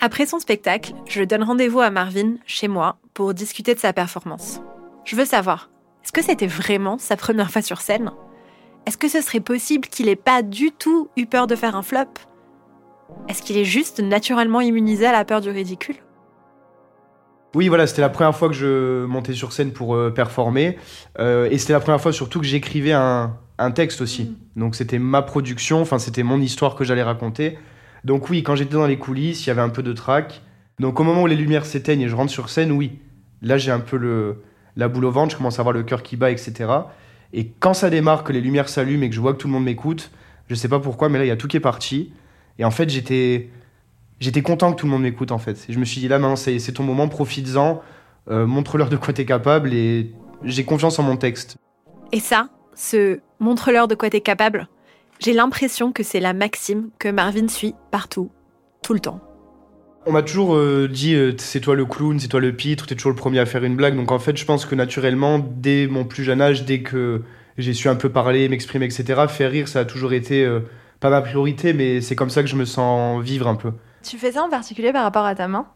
Après 0.00 0.26
son 0.26 0.38
spectacle, 0.38 0.92
je 1.08 1.24
donne 1.24 1.42
rendez-vous 1.42 1.80
à 1.80 1.90
Marvin, 1.90 2.34
chez 2.46 2.68
moi, 2.68 2.98
pour 3.14 3.34
discuter 3.34 3.74
de 3.74 3.80
sa 3.80 3.92
performance. 3.92 4.60
Je 5.04 5.16
veux 5.16 5.24
savoir, 5.24 5.70
est-ce 6.04 6.12
que 6.12 6.22
c'était 6.22 6.46
vraiment 6.46 6.98
sa 6.98 7.16
première 7.16 7.50
fois 7.50 7.62
sur 7.62 7.80
scène? 7.80 8.12
Est-ce 8.86 8.96
que 8.96 9.08
ce 9.08 9.20
serait 9.20 9.40
possible 9.40 9.88
qu'il 9.88 10.08
ait 10.08 10.14
pas 10.14 10.42
du 10.42 10.70
tout 10.70 11.08
eu 11.16 11.26
peur 11.26 11.48
de 11.48 11.56
faire 11.56 11.74
un 11.74 11.82
flop? 11.82 12.06
Est-ce 13.28 13.42
qu'il 13.42 13.56
est 13.56 13.64
juste 13.64 13.98
naturellement 13.98 14.60
immunisé 14.60 15.04
à 15.04 15.10
la 15.10 15.24
peur 15.24 15.40
du 15.40 15.50
ridicule? 15.50 15.96
Oui, 17.56 17.66
voilà, 17.66 17.88
c'était 17.88 18.02
la 18.02 18.08
première 18.08 18.36
fois 18.36 18.48
que 18.48 18.54
je 18.54 19.04
montais 19.04 19.32
sur 19.32 19.52
scène 19.52 19.72
pour 19.72 19.96
euh, 19.96 20.10
performer. 20.10 20.78
Euh, 21.18 21.48
et 21.50 21.58
c'était 21.58 21.72
la 21.72 21.80
première 21.80 22.00
fois 22.00 22.12
surtout 22.12 22.38
que 22.38 22.46
j'écrivais 22.46 22.92
un, 22.92 23.36
un 23.58 23.70
texte 23.72 24.00
aussi. 24.00 24.36
Donc 24.54 24.76
c'était 24.76 25.00
ma 25.00 25.22
production, 25.22 25.80
enfin 25.80 25.98
c'était 25.98 26.22
mon 26.22 26.40
histoire 26.40 26.76
que 26.76 26.84
j'allais 26.84 27.02
raconter. 27.02 27.58
Donc 28.04 28.30
oui, 28.30 28.42
quand 28.42 28.54
j'étais 28.56 28.74
dans 28.74 28.86
les 28.86 28.98
coulisses, 28.98 29.44
il 29.44 29.48
y 29.48 29.50
avait 29.50 29.60
un 29.60 29.68
peu 29.68 29.82
de 29.82 29.92
trac. 29.92 30.42
Donc 30.78 31.00
au 31.00 31.04
moment 31.04 31.22
où 31.22 31.26
les 31.26 31.36
lumières 31.36 31.66
s'éteignent 31.66 32.02
et 32.02 32.08
je 32.08 32.14
rentre 32.14 32.30
sur 32.30 32.48
scène, 32.48 32.70
oui, 32.72 32.98
là 33.42 33.58
j'ai 33.58 33.70
un 33.72 33.80
peu 33.80 33.96
le, 33.96 34.42
la 34.76 34.88
boule 34.88 35.04
au 35.06 35.10
ventre, 35.10 35.32
je 35.32 35.36
commence 35.36 35.58
à 35.58 35.62
avoir 35.62 35.72
le 35.72 35.82
cœur 35.82 36.02
qui 36.02 36.16
bat, 36.16 36.30
etc. 36.30 36.70
Et 37.32 37.48
quand 37.58 37.74
ça 37.74 37.90
démarre, 37.90 38.24
que 38.24 38.32
les 38.32 38.40
lumières 38.40 38.68
s'allument 38.68 39.02
et 39.04 39.08
que 39.10 39.14
je 39.14 39.20
vois 39.20 39.32
que 39.32 39.38
tout 39.38 39.48
le 39.48 39.52
monde 39.52 39.64
m'écoute, 39.64 40.10
je 40.48 40.54
sais 40.54 40.68
pas 40.68 40.78
pourquoi, 40.78 41.08
mais 41.08 41.18
là 41.18 41.24
il 41.24 41.28
y 41.28 41.32
a 41.32 41.36
tout 41.36 41.48
qui 41.48 41.56
est 41.56 41.60
parti. 41.60 42.12
Et 42.58 42.64
en 42.64 42.70
fait, 42.70 42.88
j'étais 42.88 43.50
j'étais 44.20 44.42
content 44.42 44.72
que 44.72 44.78
tout 44.80 44.86
le 44.86 44.92
monde 44.92 45.02
m'écoute 45.02 45.32
en 45.32 45.38
fait. 45.38 45.66
Et 45.68 45.72
je 45.72 45.78
me 45.78 45.84
suis 45.84 46.00
dit 46.00 46.08
là 46.08 46.18
maintenant 46.18 46.36
c'est 46.36 46.72
ton 46.72 46.84
moment, 46.84 47.08
profites-en. 47.08 47.82
euh, 48.30 48.46
montre-leur 48.46 48.88
de 48.88 48.96
quoi 48.96 49.12
t'es 49.14 49.24
capable 49.24 49.72
et 49.72 50.12
j'ai 50.44 50.64
confiance 50.64 50.98
en 50.98 51.02
mon 51.02 51.16
texte. 51.16 51.56
Et 52.12 52.20
ça, 52.20 52.48
ce 52.74 53.20
montre-leur 53.40 53.88
de 53.88 53.94
quoi 53.94 54.10
t'es 54.10 54.20
capable, 54.20 54.68
j'ai 55.18 55.32
l'impression 55.32 55.92
que 55.92 56.02
c'est 56.02 56.20
la 56.20 56.32
maxime 56.32 56.90
que 56.98 57.08
Marvin 57.08 57.48
suit 57.48 57.74
partout, 57.90 58.30
tout 58.82 58.94
le 58.94 59.00
temps. 59.00 59.20
On 60.06 60.12
m'a 60.12 60.22
toujours 60.22 60.54
euh, 60.54 60.88
dit 60.88 61.14
euh, 61.14 61.34
c'est 61.38 61.60
toi 61.60 61.74
le 61.74 61.84
clown, 61.84 62.18
c'est 62.18 62.28
toi 62.28 62.40
le 62.40 62.52
pitre, 62.52 62.86
t'es 62.86 62.94
toujours 62.94 63.10
le 63.10 63.16
premier 63.16 63.40
à 63.40 63.46
faire 63.46 63.64
une 63.64 63.76
blague. 63.76 63.96
Donc 63.96 64.10
en 64.10 64.18
fait, 64.18 64.36
je 64.36 64.44
pense 64.44 64.64
que 64.64 64.74
naturellement, 64.74 65.38
dès 65.38 65.86
mon 65.86 66.04
plus 66.04 66.24
jeune 66.24 66.40
âge, 66.40 66.64
dès 66.64 66.80
que 66.80 67.22
j'ai 67.58 67.74
su 67.74 67.88
un 67.88 67.96
peu 67.96 68.08
parler, 68.08 68.48
m'exprimer, 68.48 68.86
etc., 68.86 69.24
faire 69.28 69.50
rire, 69.50 69.68
ça 69.68 69.80
a 69.80 69.84
toujours 69.84 70.12
été 70.12 70.44
euh, 70.44 70.60
pas 71.00 71.10
ma 71.10 71.20
priorité, 71.20 71.72
mais 71.72 72.00
c'est 72.00 72.16
comme 72.16 72.30
ça 72.30 72.42
que 72.42 72.48
je 72.48 72.56
me 72.56 72.64
sens 72.64 73.22
vivre 73.22 73.48
un 73.48 73.56
peu. 73.56 73.72
Tu 74.02 74.16
fais 74.16 74.32
ça 74.32 74.42
en 74.42 74.48
particulier 74.48 74.92
par 74.92 75.02
rapport 75.02 75.24
à 75.24 75.34
ta 75.34 75.48
main? 75.48 75.66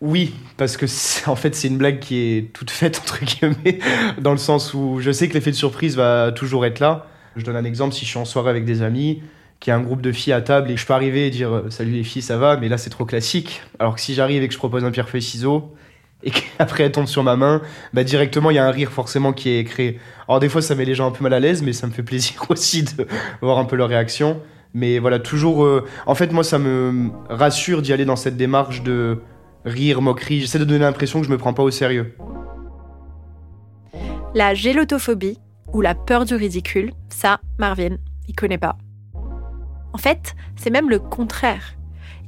Oui, 0.00 0.34
parce 0.56 0.76
que 0.76 0.86
en 1.30 1.36
fait, 1.36 1.54
c'est 1.54 1.68
une 1.68 1.78
blague 1.78 2.00
qui 2.00 2.18
est 2.18 2.52
toute 2.52 2.70
faite, 2.70 2.98
entre 3.02 3.24
guillemets, 3.24 3.78
dans 4.18 4.32
le 4.32 4.38
sens 4.38 4.74
où 4.74 4.98
je 5.00 5.12
sais 5.12 5.28
que 5.28 5.34
l'effet 5.34 5.50
de 5.50 5.56
surprise 5.56 5.96
va 5.96 6.32
toujours 6.32 6.66
être 6.66 6.80
là. 6.80 7.06
Je 7.38 7.44
donne 7.44 7.56
un 7.56 7.64
exemple, 7.64 7.94
si 7.94 8.04
je 8.04 8.10
suis 8.10 8.18
en 8.18 8.24
soirée 8.24 8.50
avec 8.50 8.64
des 8.64 8.82
amis, 8.82 9.22
qu'il 9.60 9.70
y 9.70 9.74
a 9.74 9.76
un 9.76 9.80
groupe 9.82 10.02
de 10.02 10.12
filles 10.12 10.32
à 10.32 10.40
table 10.40 10.70
et 10.70 10.76
je 10.76 10.86
peux 10.86 10.92
arriver 10.92 11.26
et 11.26 11.30
dire 11.30 11.52
euh, 11.52 11.70
salut 11.70 11.92
les 11.92 12.04
filles, 12.04 12.22
ça 12.22 12.36
va, 12.36 12.56
mais 12.56 12.68
là 12.68 12.78
c'est 12.78 12.90
trop 12.90 13.04
classique. 13.04 13.62
Alors 13.78 13.94
que 13.96 14.00
si 14.00 14.14
j'arrive 14.14 14.42
et 14.42 14.48
que 14.48 14.54
je 14.54 14.58
propose 14.58 14.84
un 14.84 14.90
pierre 14.90 15.08
feuille 15.08 15.22
ciseaux 15.22 15.74
et 16.22 16.30
qu'après 16.58 16.84
elle 16.84 16.92
tombe 16.92 17.06
sur 17.06 17.22
ma 17.24 17.36
main, 17.36 17.62
bah 17.92 18.04
directement 18.04 18.50
il 18.50 18.54
y 18.54 18.58
a 18.58 18.66
un 18.66 18.70
rire 18.70 18.92
forcément 18.92 19.32
qui 19.32 19.50
est 19.50 19.64
créé. 19.64 19.98
Alors 20.28 20.38
des 20.40 20.48
fois 20.48 20.62
ça 20.62 20.74
met 20.74 20.84
les 20.84 20.94
gens 20.94 21.06
un 21.08 21.10
peu 21.10 21.22
mal 21.24 21.32
à 21.34 21.40
l'aise, 21.40 21.62
mais 21.62 21.72
ça 21.72 21.86
me 21.86 21.92
fait 21.92 22.02
plaisir 22.04 22.44
aussi 22.50 22.82
de 22.84 23.06
voir 23.40 23.58
un 23.58 23.64
peu 23.64 23.76
leur 23.76 23.88
réaction. 23.88 24.40
Mais 24.74 24.98
voilà, 24.98 25.18
toujours. 25.18 25.64
euh, 25.64 25.84
En 26.06 26.14
fait, 26.14 26.30
moi 26.32 26.44
ça 26.44 26.58
me 26.58 27.10
rassure 27.30 27.80
d'y 27.82 27.92
aller 27.92 28.04
dans 28.04 28.16
cette 28.16 28.36
démarche 28.36 28.82
de 28.82 29.18
rire, 29.64 30.02
moquerie. 30.02 30.40
J'essaie 30.40 30.58
de 30.58 30.64
donner 30.64 30.80
l'impression 30.80 31.20
que 31.20 31.26
je 31.26 31.32
me 31.32 31.38
prends 31.38 31.54
pas 31.54 31.62
au 31.62 31.70
sérieux. 31.70 32.14
La 34.34 34.54
gélotophobie, 34.54 35.38
ou 35.72 35.80
la 35.80 35.94
peur 35.94 36.24
du 36.24 36.34
ridicule, 36.34 36.92
ça, 37.08 37.40
Marvin, 37.58 37.96
il 38.28 38.34
connaît 38.34 38.58
pas. 38.58 38.76
En 39.92 39.98
fait, 39.98 40.34
c'est 40.56 40.70
même 40.70 40.90
le 40.90 40.98
contraire. 40.98 41.74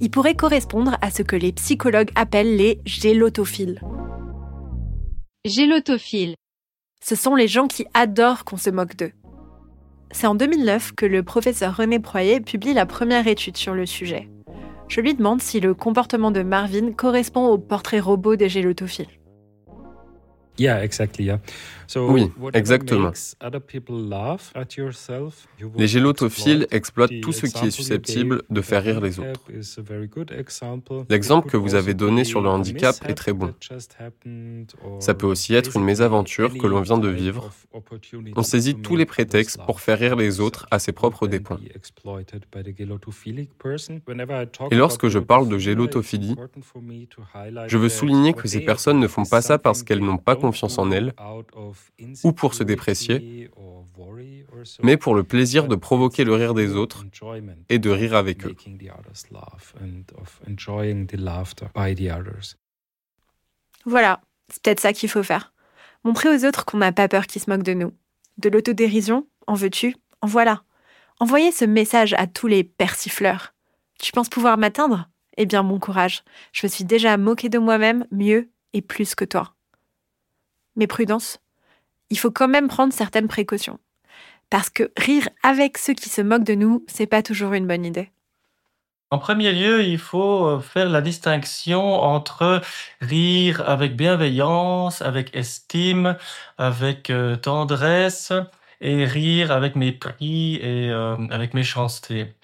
Il 0.01 0.11
pourrait 0.11 0.35
correspondre 0.35 0.97
à 1.03 1.11
ce 1.11 1.23
que 1.23 1.37
les 1.37 1.53
psychologues 1.53 2.11
appellent 2.15 2.57
les 2.57 2.81
gélotophiles. 2.87 3.81
Gélotophile. 5.45 6.35
Ce 7.03 7.15
sont 7.15 7.35
les 7.35 7.49
gens 7.49 7.67
qui 7.67 7.87
adorent 7.95 8.45
qu'on 8.45 8.57
se 8.57 8.71
moque 8.71 8.97
d'eux. 8.97 9.13
C'est 10.11 10.27
en 10.27 10.35
2009 10.35 10.93
que 10.97 11.07
le 11.07 11.23
professeur 11.23 11.77
René 11.77 11.99
Proyer 11.99 12.41
publie 12.41 12.75
la 12.75 12.87
première 12.87 13.27
étude 13.27 13.57
sur 13.57 13.75
le 13.75 13.87
sujet. 13.87 14.29
Je 14.89 15.01
lui 15.01 15.15
demande 15.15 15.41
si 15.41 15.61
le 15.61 15.73
comportement 15.73 16.33
de 16.33 16.43
Marvin 16.43 16.93
correspond 16.93 17.47
au 17.47 17.59
portrait 17.59 18.01
robot 18.01 18.37
des 18.37 18.49
gélotophiles. 18.49 19.20
Yeah, 20.61 20.85
exactly, 20.85 21.25
yeah. 21.25 21.39
So 21.87 22.11
Oui, 22.11 22.31
exactement. 22.53 23.07
makes 23.07 23.35
other 23.41 23.61
people 23.61 23.97
laugh 23.97 24.53
at 24.55 24.77
yourself, 24.77 25.49
you 25.59 25.69
will 25.69 25.81
Les 25.81 25.89
gélotophiles 25.89 26.67
exploit. 26.71 27.07
exploitent 27.07 27.21
tout 27.23 27.33
ce 27.33 27.47
qui 27.47 27.67
est 27.67 27.71
susceptible 27.71 28.43
de 28.51 28.61
faire 28.61 28.83
rire 28.85 29.01
les 29.01 29.19
autres. 29.19 29.41
L'exemple 31.09 31.49
que 31.49 31.57
vous 31.57 31.75
avez 31.75 31.95
donné 31.95 32.25
sur 32.25 32.43
le 32.43 32.51
handicap 32.51 32.95
est 33.09 33.15
très 33.15 33.33
bon. 33.33 33.55
Ça 35.01 35.15
peut 35.15 35.27
aussi 35.27 35.55
être 35.55 35.77
une 35.77 35.85
mésaventure 35.85 36.53
que 36.59 36.67
l'on 36.67 36.83
vient 36.83 36.99
de 36.99 37.09
vivre. 37.09 37.51
On 38.37 38.43
saisit 38.43 38.75
to 38.75 38.83
tous 38.83 38.97
les 38.97 39.07
prétextes 39.07 39.59
pour 39.65 39.81
faire 39.81 39.99
rire 39.99 40.15
les 40.15 40.41
autres 40.41 40.67
à 40.71 40.79
ses 40.79 40.93
propres 40.93 41.27
dépens. 41.27 41.59
Et 44.71 44.77
lorsque 44.77 45.09
je 45.09 45.19
parle 45.19 45.49
de 45.49 45.57
gélotophilie, 45.57 46.37
je 47.67 47.79
veux 47.79 47.89
souligner 47.89 48.35
que 48.35 48.47
ces 48.47 48.61
personnes 48.61 49.01
ne 49.01 49.09
font 49.09 49.25
pas 49.25 49.41
ça 49.41 49.59
parce 49.59 49.83
qu'elles 49.83 50.05
n'ont 50.05 50.19
pas 50.19 50.37
don't 50.50 50.50
confiance 50.51 50.79
en 50.79 50.91
of 50.91 51.93
ou 52.25 52.33
pour 52.33 52.55
se 52.55 52.65
déprécier, 52.65 53.51
mais 54.83 54.97
pour 54.97 55.15
le 55.15 55.23
plaisir 55.23 55.69
de 55.69 55.77
provoquer 55.77 56.25
le 56.25 56.35
rire 56.35 56.55
des 56.55 56.75
autres 56.75 57.05
et 57.69 57.79
de 57.79 57.91
rire 57.91 58.15
avec 58.17 58.47
eux. 58.47 58.57
Voilà, 63.87 64.21
c'est 64.49 64.63
peut-être 64.63 64.81
ça 64.81 64.93
qu'il 64.93 65.09
faut 65.09 65.23
faire. 65.23 65.53
Montrer 66.03 66.29
aux 66.35 66.45
autres 66.45 66.65
qu'on 66.65 66.79
n'a 66.79 66.93
pas 66.93 67.09
peur 67.09 67.27
qu'ils 67.27 67.43
se 67.43 67.51
moquent 67.51 67.63
de 67.63 67.75
nous. 67.75 67.93
De 68.39 68.49
l'autodérision, 68.49 69.27
en 69.47 69.55
veux-tu? 69.55 69.95
En 70.23 70.27
voilà. 70.27 70.63
Envoyez 71.21 71.53
ce 71.53 71.65
message 71.65 72.15
à 72.15 72.27
tous 72.27 72.49
les 72.49 72.65
persifleurs. 72.65 73.55
Tu 74.01 74.13
penses 74.13 74.31
pouvoir 74.31 74.59
m'atteindre? 74.59 75.09
Eh 75.37 75.47
bien, 75.47 75.63
bon 75.63 75.79
courage. 75.79 76.25
Je 76.53 76.67
me 76.67 76.69
suis 76.69 76.85
déjà 76.85 77.17
moqué 77.17 77.49
de 77.49 77.59
moi-même 77.59 78.07
mieux 78.11 78.51
et 78.73 78.83
plus 78.83 79.15
que 79.15 79.25
toi. 79.25 79.55
Mais 80.77 80.87
prudence, 80.87 81.39
il 82.11 82.19
faut 82.19 82.31
quand 82.31 82.49
même 82.49 82.69
prendre 82.69 82.93
certaines 82.93 83.29
précautions. 83.29 83.79
Parce 84.51 84.71
que 84.71 84.91
rire 84.97 85.29
avec 85.43 85.79
ceux 85.79 85.95
qui 85.95 86.09
se 86.09 86.21
moquent 86.21 86.45
de 86.45 86.55
nous, 86.55 86.85
c'est 86.89 87.07
pas 87.07 87.23
toujours 87.23 87.53
une 87.53 87.67
bonne 87.67 87.85
idée. 87.85 88.11
En 89.13 89.19
premier 89.19 89.51
lieu, 89.51 89.83
il 89.83 89.99
faut 89.99 90.47
euh, 90.47 90.61
faire 90.61 90.89
la 90.89 91.01
distinction 91.01 91.95
entre 91.95 92.61
rire 93.01 93.69
avec 93.69 93.97
bienveillance, 93.97 95.03
avec 95.03 95.35
estime, 95.35 96.17
avec 96.59 97.11
euh, 97.11 97.35
tendresse, 97.35 98.33
et 98.81 99.05
rire 99.05 99.51
avec 99.51 99.75
mépris 99.75 100.57
et 100.57 100.91
euh, 100.91 101.17
avec 101.31 101.55
méchanceté. 101.55 102.35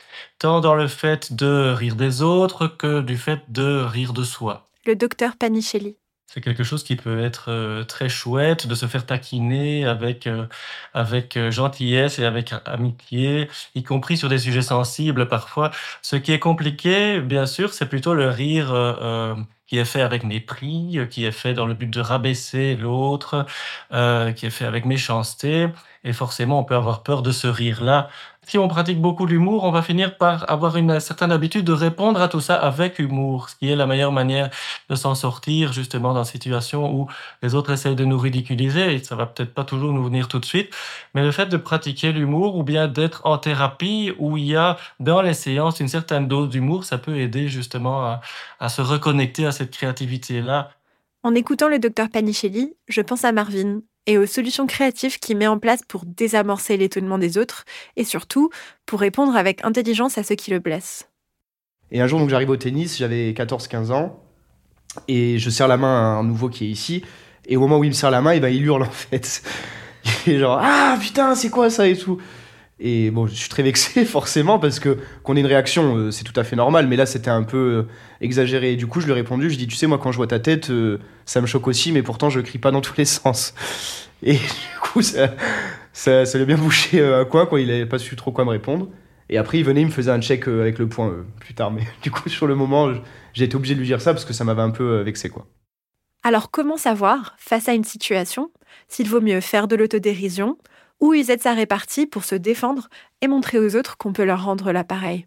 Tant 0.41 0.61
dans 0.61 0.75
le 0.75 0.89
fait 0.89 1.33
de 1.33 1.73
rire 1.73 1.95
des 1.95 2.23
autres 2.23 2.67
que 2.67 3.01
du 3.01 3.17
fait 3.17 3.43
de 3.49 3.83
rire 3.85 4.13
de 4.13 4.25
soi. 4.25 4.69
Le 4.87 4.97
docteur 4.97 5.37
Panichelli. 5.37 5.97
C'est 6.29 6.41
quelque 6.41 6.65
chose 6.65 6.83
qui 6.83 6.97
peut 6.97 7.21
être 7.23 7.51
euh, 7.53 7.85
très 7.85 8.09
chouette 8.09 8.67
de 8.67 8.75
se 8.75 8.87
faire 8.87 9.07
taquiner 9.07 9.87
avec, 9.87 10.27
euh, 10.27 10.47
avec 10.93 11.37
euh, 11.37 11.51
gentillesse 11.53 12.19
et 12.19 12.25
avec 12.25 12.53
amitié, 12.65 13.49
y 13.77 13.83
compris 13.85 14.17
sur 14.17 14.29
des 14.29 14.39
sujets 14.39 14.63
sensibles 14.63 15.29
parfois. 15.29 15.71
Ce 16.03 16.17
qui 16.17 16.33
est 16.33 16.41
compliqué, 16.41 17.21
bien 17.21 17.47
sûr, 17.47 17.73
c'est 17.73 17.87
plutôt 17.89 18.13
le 18.15 18.29
rire 18.29 18.73
euh, 18.75 18.95
euh, 19.01 19.35
qui 19.69 19.79
est 19.79 19.85
fait 19.85 20.03
avec 20.03 20.25
mépris, 20.25 20.99
euh, 20.99 21.07
qui 21.07 21.25
est 21.25 21.31
fait 21.33 21.55
dans 21.55 21.67
le 21.67 21.75
but 21.75 21.89
de 21.91 22.01
rabaisser 22.01 22.75
l'autre, 22.77 23.47
euh, 23.93 24.33
qui 24.33 24.47
est 24.47 24.51
fait 24.51 24.67
avec 24.67 24.85
méchanceté. 24.85 25.69
Et 26.05 26.13
forcément, 26.13 26.59
on 26.61 26.65
peut 26.65 26.77
avoir 26.77 27.03
peur 27.05 27.23
de 27.23 27.31
ce 27.33 27.47
rire-là. 27.47 28.09
Si 28.49 28.59
on 28.59 28.69
pratique 28.69 29.01
beaucoup 29.01 29.27
l'humour, 29.27 29.65
on 29.65 29.73
va 29.73 29.83
finir 29.83 30.17
par 30.19 30.49
avoir 30.49 30.77
une 30.77 31.01
certaine 31.01 31.33
habitude 31.33 31.65
de 31.65 31.73
répondre 31.73 32.23
à 32.23 32.29
tout 32.29 32.41
ça 32.41 32.55
avec 32.55 33.01
humour, 33.01 33.51
ce 33.51 33.57
qui 33.57 33.69
est 33.69 33.75
la 33.75 33.87
meilleure 33.87 34.13
manière 34.13 34.51
de 34.89 34.95
s'en 34.95 35.17
sortir 35.17 35.73
justement 35.73 36.15
dans 36.15 36.23
des 36.23 36.29
situations 36.29 36.95
où 36.95 37.09
les 37.43 37.57
autres 37.57 37.73
essayent 37.73 37.97
de 37.97 38.05
nous 38.05 38.19
ridiculiser 38.19 38.95
et 38.95 39.03
ça 39.03 39.17
va 39.17 39.27
peut-être 39.27 39.53
pas 39.53 39.65
toujours 39.65 39.93
nous 39.93 40.05
venir 40.05 40.29
tout 40.29 40.39
de 40.39 40.45
suite. 40.45 40.73
Mais 41.13 41.25
le 41.25 41.33
fait 41.33 41.47
de 41.47 41.57
pratiquer 41.57 42.13
l'humour 42.13 42.55
ou 42.55 42.63
bien 42.63 42.87
d'être 42.87 43.23
en 43.27 43.37
thérapie 43.37 44.13
où 44.17 44.37
il 44.37 44.45
y 44.45 44.55
a 44.55 44.77
dans 45.01 45.23
les 45.23 45.35
séances 45.35 45.81
une 45.81 45.89
certaine 45.89 46.29
dose 46.29 46.49
d'humour, 46.49 46.85
ça 46.85 46.99
peut 46.99 47.17
aider 47.17 47.49
justement 47.49 48.05
à, 48.05 48.21
à 48.61 48.69
se 48.69 48.81
reconnecter 48.81 49.45
à 49.45 49.51
cette 49.51 49.73
créativité-là. 49.73 50.71
En 51.25 51.35
écoutant 51.35 51.67
le 51.67 51.81
docteur 51.81 52.09
Panichelli, 52.11 52.75
je 52.87 53.01
pense 53.01 53.25
à 53.25 53.33
Marvin 53.33 53.81
et 54.07 54.19
aux 54.19 54.27
solutions 54.27 54.67
créatives 54.67 55.19
qu'il 55.19 55.37
met 55.37 55.47
en 55.47 55.59
place 55.59 55.81
pour 55.87 56.05
désamorcer 56.05 56.77
l'étonnement 56.77 57.19
des 57.19 57.39
autres 57.39 57.65
et 57.97 58.05
surtout 58.05 58.51
pour 58.87 59.01
répondre 59.01 59.37
avec 59.37 59.65
intelligence 59.65 60.19
à 60.19 60.23
ceux 60.23 60.35
qui 60.35 60.51
le 60.51 60.59
blessent. 60.59 61.09
Et 61.91 62.01
un 62.01 62.07
jour, 62.07 62.19
donc, 62.19 62.31
j'arrive 62.31 62.51
au 62.51 62.57
tennis, 62.57 62.99
j'avais 62.99 63.33
14-15 63.33 63.93
ans, 63.93 64.21
et 65.09 65.39
je 65.39 65.51
serre 65.51 65.69
la 65.69 65.77
main 65.77 65.95
à 65.95 66.19
un 66.19 66.25
nouveau 66.25 66.49
qui 66.49 66.65
est 66.67 66.69
ici, 66.69 67.03
et 67.47 67.57
au 67.57 67.61
moment 67.61 67.79
où 67.79 67.85
il 67.85 67.91
me 67.91 67.95
serre 67.95 68.11
la 68.11 68.21
main, 68.21 68.35
il 68.35 68.65
hurle 68.65 68.83
en 68.83 68.91
fait. 68.91 69.43
Il 70.27 70.35
est 70.35 70.39
genre 70.39 70.61
Ah 70.63 70.97
putain, 71.01 71.35
c'est 71.35 71.51
quoi 71.51 71.69
ça? 71.69 71.89
et 71.89 71.97
tout. 71.97 72.21
Et 72.79 73.11
bon, 73.11 73.27
je 73.27 73.35
suis 73.35 73.49
très 73.49 73.63
vexé 73.63 74.05
forcément 74.07 74.59
parce 74.59 74.81
que 74.81 74.99
qu'on 75.23 75.37
ait 75.37 75.41
une 75.41 75.47
réaction, 75.47 75.97
euh, 75.97 76.11
c'est 76.11 76.25
tout 76.25 76.39
à 76.39 76.45
fait 76.45 76.57
normal, 76.57 76.87
mais 76.87 76.97
là 76.97 77.07
c'était 77.07 77.31
un 77.31 77.43
peu 77.43 77.57
euh, 77.57 77.83
exagéré. 78.21 78.73
Et 78.73 78.77
du 78.77 78.87
coup, 78.87 79.01
je 79.01 79.07
lui 79.07 79.13
ai 79.13 79.15
répondu, 79.15 79.51
je 79.51 79.57
dis 79.57 79.67
Tu 79.67 79.77
sais, 79.77 79.87
moi 79.87 79.99
quand 79.99 80.13
je 80.13 80.19
vois 80.19 80.27
ta 80.27 80.41
tête, 80.41 80.71
euh, 80.71 80.99
ça 81.25 81.41
me 81.41 81.47
choque 81.47 81.67
aussi, 81.69 81.93
mais 81.93 82.03
pourtant 82.03 82.29
je 82.29 82.41
crie 82.41 82.59
pas 82.59 82.71
dans 82.71 82.81
tous 82.83 82.97
les 82.99 83.07
sens. 83.07 83.55
Et 84.23 84.35
du 84.35 84.79
coup, 84.83 85.03
ça, 85.03 85.35
ça, 85.93 86.27
ça 86.27 86.39
lui 86.39 86.47
bien 86.47 86.57
bouché 86.57 86.99
coin, 87.31 87.47
quoi. 87.47 87.61
Il 87.61 87.71
avait 87.71 87.87
pas 87.87 87.99
su 87.99 88.17
trop 88.17 88.33
quoi 88.33 88.45
me 88.45 88.51
répondre. 88.51 88.89
Et 89.29 89.39
après, 89.39 89.59
il 89.59 89.65
venait, 89.65 89.83
il 89.83 89.87
me 89.87 89.91
faisait 89.91 90.11
un 90.11 90.21
check 90.21 90.49
avec 90.49 90.79
le 90.79 90.89
point 90.89 91.13
plus 91.39 91.55
tard. 91.55 91.71
Mais 91.71 91.83
du 92.03 92.11
coup, 92.11 92.29
sur 92.29 92.47
le 92.47 92.55
moment, 92.55 92.91
j'ai 93.35 93.45
été 93.45 93.57
obligé 93.57 93.75
de 93.75 93.81
lui 93.81 93.87
dire 93.87 94.01
ça 94.01 94.13
parce 94.15 94.25
que 94.25 94.33
ça 94.33 94.45
m'avait 94.45 94.63
un 94.63 94.71
peu 94.71 95.01
vexé, 95.03 95.29
quoi. 95.29 95.47
Alors 96.23 96.51
comment 96.51 96.77
savoir, 96.77 97.37
face 97.39 97.69
à 97.69 97.75
une 97.75 97.85
situation, 97.85 98.51
s'il 98.89 99.09
vaut 99.09 99.21
mieux 99.21 99.41
faire 99.41 99.69
de 99.69 99.77
l'autodérision 99.77 100.57
ou 101.01 101.15
user 101.15 101.37
de 101.37 101.43
sa 101.43 101.55
répartie 101.55 102.07
pour 102.07 102.25
se 102.25 102.35
défendre 102.35 102.89
et 103.23 103.29
montrer 103.29 103.59
aux 103.59 103.77
autres 103.77 103.97
qu'on 103.97 104.13
peut 104.13 104.25
leur 104.25 104.45
rendre 104.45 104.73
l'appareil 104.73 105.27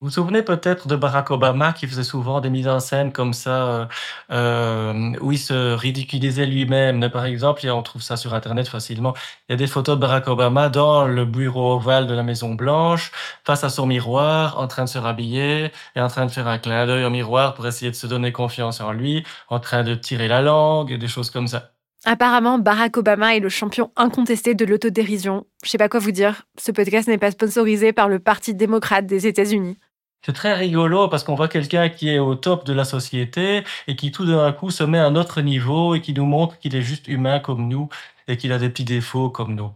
Vous 0.00 0.08
vous 0.08 0.12
souvenez 0.14 0.42
peut-être 0.42 0.88
de 0.88 0.96
Barack 0.96 1.30
Obama 1.30 1.72
qui 1.72 1.86
faisait 1.86 2.04
souvent 2.04 2.40
des 2.40 2.50
mises 2.50 2.68
en 2.68 2.80
scène 2.80 3.12
comme 3.12 3.32
ça, 3.32 3.66
euh, 3.68 3.86
euh, 4.30 5.12
où 5.20 5.32
il 5.32 5.38
se 5.38 5.74
ridiculisait 5.74 6.46
lui-même. 6.46 7.10
Par 7.10 7.24
exemple, 7.24 7.66
on 7.68 7.82
trouve 7.82 8.02
ça 8.02 8.16
sur 8.16 8.32
Internet 8.34 8.68
facilement. 8.68 9.14
Il 9.48 9.52
y 9.52 9.54
a 9.54 9.56
des 9.56 9.66
photos 9.66 9.96
de 9.96 10.00
Barack 10.00 10.28
Obama 10.28 10.68
dans 10.68 11.06
le 11.06 11.24
bureau 11.24 11.74
ovale 11.74 12.06
de 12.06 12.14
la 12.14 12.22
Maison 12.22 12.54
Blanche, 12.54 13.10
face 13.44 13.64
à 13.64 13.68
son 13.70 13.86
miroir, 13.86 14.58
en 14.58 14.68
train 14.68 14.84
de 14.84 14.88
se 14.88 14.98
rhabiller 14.98 15.72
et 15.96 16.00
en 16.00 16.08
train 16.08 16.26
de 16.26 16.30
faire 16.30 16.48
un 16.48 16.58
clin 16.58 16.86
d'œil 16.86 17.04
au 17.04 17.10
miroir 17.10 17.54
pour 17.54 17.66
essayer 17.66 17.90
de 17.90 17.96
se 17.96 18.06
donner 18.06 18.32
confiance 18.32 18.80
en 18.80 18.92
lui, 18.92 19.24
en 19.48 19.60
train 19.60 19.82
de 19.84 19.94
tirer 19.94 20.28
la 20.28 20.42
langue 20.42 20.92
et 20.92 20.98
des 20.98 21.08
choses 21.08 21.30
comme 21.30 21.48
ça. 21.48 21.72
Apparemment, 22.10 22.58
Barack 22.58 22.96
Obama 22.96 23.36
est 23.36 23.40
le 23.40 23.50
champion 23.50 23.90
incontesté 23.94 24.54
de 24.54 24.64
l'autodérision. 24.64 25.44
Je 25.62 25.68
sais 25.68 25.76
pas 25.76 25.90
quoi 25.90 26.00
vous 26.00 26.10
dire, 26.10 26.44
ce 26.58 26.72
podcast 26.72 27.06
n'est 27.06 27.18
pas 27.18 27.30
sponsorisé 27.32 27.92
par 27.92 28.08
le 28.08 28.18
Parti 28.18 28.54
démocrate 28.54 29.04
des 29.04 29.26
États-Unis. 29.26 29.76
C'est 30.24 30.32
très 30.32 30.54
rigolo 30.54 31.08
parce 31.08 31.22
qu'on 31.22 31.34
voit 31.34 31.48
quelqu'un 31.48 31.90
qui 31.90 32.08
est 32.08 32.18
au 32.18 32.34
top 32.34 32.64
de 32.64 32.72
la 32.72 32.86
société 32.86 33.62
et 33.88 33.94
qui 33.94 34.10
tout 34.10 34.24
d'un 34.24 34.50
coup 34.52 34.70
se 34.70 34.84
met 34.84 34.96
à 34.96 35.04
un 35.04 35.16
autre 35.16 35.42
niveau 35.42 35.94
et 35.94 36.00
qui 36.00 36.14
nous 36.14 36.24
montre 36.24 36.58
qu'il 36.58 36.74
est 36.74 36.80
juste 36.80 37.08
humain 37.08 37.40
comme 37.40 37.68
nous 37.68 37.90
et 38.26 38.38
qu'il 38.38 38.52
a 38.52 38.58
des 38.58 38.70
petits 38.70 38.84
défauts 38.84 39.28
comme 39.28 39.54
nous. 39.54 39.70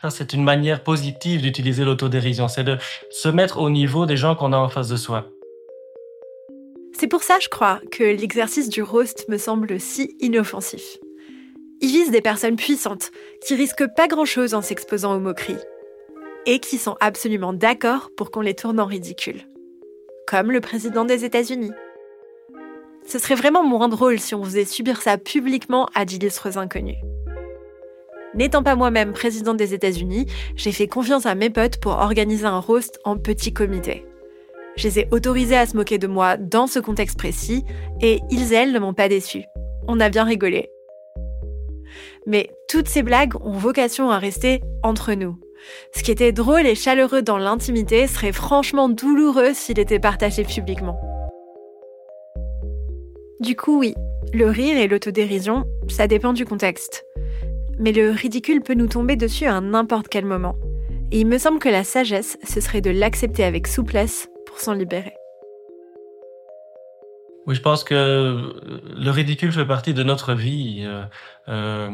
Ça, 0.00 0.08
c'est 0.08 0.32
une 0.32 0.44
manière 0.44 0.82
positive 0.82 1.42
d'utiliser 1.42 1.84
l'autodérision, 1.84 2.48
c'est 2.48 2.64
de 2.64 2.78
se 3.10 3.28
mettre 3.28 3.58
au 3.58 3.68
niveau 3.68 4.06
des 4.06 4.16
gens 4.16 4.34
qu'on 4.36 4.54
a 4.54 4.56
en 4.56 4.70
face 4.70 4.88
de 4.88 4.96
soi. 4.96 5.26
C'est 6.94 7.08
pour 7.08 7.22
ça, 7.22 7.36
je 7.42 7.48
crois, 7.50 7.78
que 7.92 8.04
l'exercice 8.04 8.70
du 8.70 8.82
roast 8.82 9.26
me 9.28 9.36
semble 9.36 9.78
si 9.78 10.16
inoffensif. 10.18 10.96
Il 11.80 11.90
vise 11.90 12.10
des 12.10 12.20
personnes 12.20 12.56
puissantes 12.56 13.10
qui 13.46 13.54
risquent 13.54 13.94
pas 13.94 14.08
grand-chose 14.08 14.54
en 14.54 14.62
s'exposant 14.62 15.14
aux 15.14 15.20
moqueries 15.20 15.56
et 16.46 16.58
qui 16.58 16.78
sont 16.78 16.96
absolument 17.00 17.52
d'accord 17.52 18.10
pour 18.16 18.30
qu'on 18.30 18.40
les 18.40 18.54
tourne 18.54 18.80
en 18.80 18.86
ridicule 18.86 19.42
comme 20.28 20.52
le 20.52 20.60
président 20.60 21.06
des 21.06 21.24
États-Unis. 21.24 21.72
Ce 23.06 23.18
serait 23.18 23.34
vraiment 23.34 23.64
moins 23.64 23.88
drôle 23.88 24.20
si 24.20 24.34
on 24.34 24.44
faisait 24.44 24.66
subir 24.66 25.00
ça 25.00 25.16
publiquement 25.16 25.88
à 25.94 26.04
d'illustres 26.04 26.58
inconnus. 26.58 26.98
N'étant 28.34 28.62
pas 28.62 28.76
moi-même 28.76 29.14
président 29.14 29.54
des 29.54 29.72
États-Unis, 29.72 30.26
j'ai 30.54 30.72
fait 30.72 30.86
confiance 30.86 31.24
à 31.24 31.34
mes 31.34 31.48
potes 31.48 31.78
pour 31.78 31.92
organiser 31.92 32.44
un 32.44 32.58
roast 32.58 33.00
en 33.04 33.16
petit 33.16 33.54
comité. 33.54 34.04
Je 34.76 34.86
les 34.86 34.98
ai 35.00 35.08
autorisés 35.12 35.56
à 35.56 35.64
se 35.64 35.74
moquer 35.74 35.96
de 35.96 36.06
moi 36.06 36.36
dans 36.36 36.66
ce 36.66 36.78
contexte 36.78 37.16
précis 37.16 37.64
et 38.02 38.20
ils, 38.30 38.52
elles, 38.52 38.72
ne 38.72 38.78
m'ont 38.78 38.92
pas 38.92 39.08
déçu. 39.08 39.44
On 39.88 39.98
a 39.98 40.10
bien 40.10 40.24
rigolé. 40.24 40.68
Mais 42.28 42.50
toutes 42.68 42.88
ces 42.88 43.02
blagues 43.02 43.34
ont 43.42 43.56
vocation 43.56 44.10
à 44.10 44.18
rester 44.18 44.60
entre 44.82 45.14
nous. 45.14 45.36
Ce 45.94 46.02
qui 46.02 46.10
était 46.10 46.30
drôle 46.30 46.66
et 46.66 46.74
chaleureux 46.74 47.22
dans 47.22 47.38
l'intimité 47.38 48.06
serait 48.06 48.32
franchement 48.32 48.90
douloureux 48.90 49.54
s'il 49.54 49.78
était 49.78 49.98
partagé 49.98 50.44
publiquement. 50.44 51.00
Du 53.40 53.56
coup, 53.56 53.78
oui, 53.78 53.94
le 54.34 54.50
rire 54.50 54.76
et 54.76 54.88
l'autodérision, 54.88 55.64
ça 55.88 56.06
dépend 56.06 56.34
du 56.34 56.44
contexte. 56.44 57.04
Mais 57.78 57.92
le 57.92 58.10
ridicule 58.10 58.60
peut 58.60 58.74
nous 58.74 58.88
tomber 58.88 59.16
dessus 59.16 59.46
à 59.46 59.60
n'importe 59.62 60.08
quel 60.08 60.26
moment. 60.26 60.56
Et 61.10 61.20
il 61.20 61.26
me 61.26 61.38
semble 61.38 61.58
que 61.58 61.70
la 61.70 61.82
sagesse, 61.82 62.36
ce 62.44 62.60
serait 62.60 62.82
de 62.82 62.90
l'accepter 62.90 63.42
avec 63.42 63.66
souplesse 63.66 64.28
pour 64.46 64.60
s'en 64.60 64.74
libérer. 64.74 65.17
Oui, 67.48 67.54
je 67.54 67.62
pense 67.62 67.82
que 67.82 68.54
le 68.94 69.10
ridicule 69.10 69.52
fait 69.52 69.64
partie 69.64 69.94
de 69.94 70.02
notre 70.02 70.34
vie. 70.34 70.82
Euh, 70.86 71.04
euh, 71.48 71.90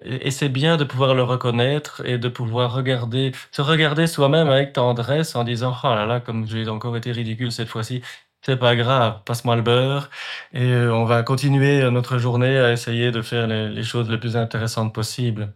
et, 0.00 0.30
c'est 0.30 0.48
bien 0.48 0.78
de 0.78 0.84
pouvoir 0.84 1.14
le 1.14 1.22
reconnaître 1.22 2.02
et 2.06 2.16
de 2.16 2.28
pouvoir 2.30 2.72
regarder, 2.72 3.32
se 3.52 3.60
regarder 3.60 4.06
soi-même 4.06 4.48
avec 4.48 4.72
tendresse 4.72 5.36
en 5.36 5.44
disant 5.44 5.76
oh 5.84 5.88
là 5.88 6.06
là 6.06 6.20
comme 6.20 6.46
j'ai 6.46 6.66
encore 6.70 6.96
été 6.96 7.12
ridicule 7.12 7.52
cette 7.52 7.68
fois-ci. 7.68 8.00
C'est 8.42 8.56
pas 8.56 8.76
grave, 8.76 9.20
passe-moi 9.26 9.56
le 9.56 9.62
beurre 9.62 10.08
et 10.54 10.62
euh, 10.62 10.94
on 10.94 11.04
va 11.04 11.22
continuer 11.22 11.90
notre 11.90 12.16
journée 12.16 12.58
à 12.58 12.72
essayer 12.72 13.10
de 13.10 13.20
faire 13.20 13.46
les, 13.46 13.82
choses 13.82 14.08
les 14.10 14.18
plus 14.18 14.36
intéressantes 14.38 14.94
possibles. 14.94 15.52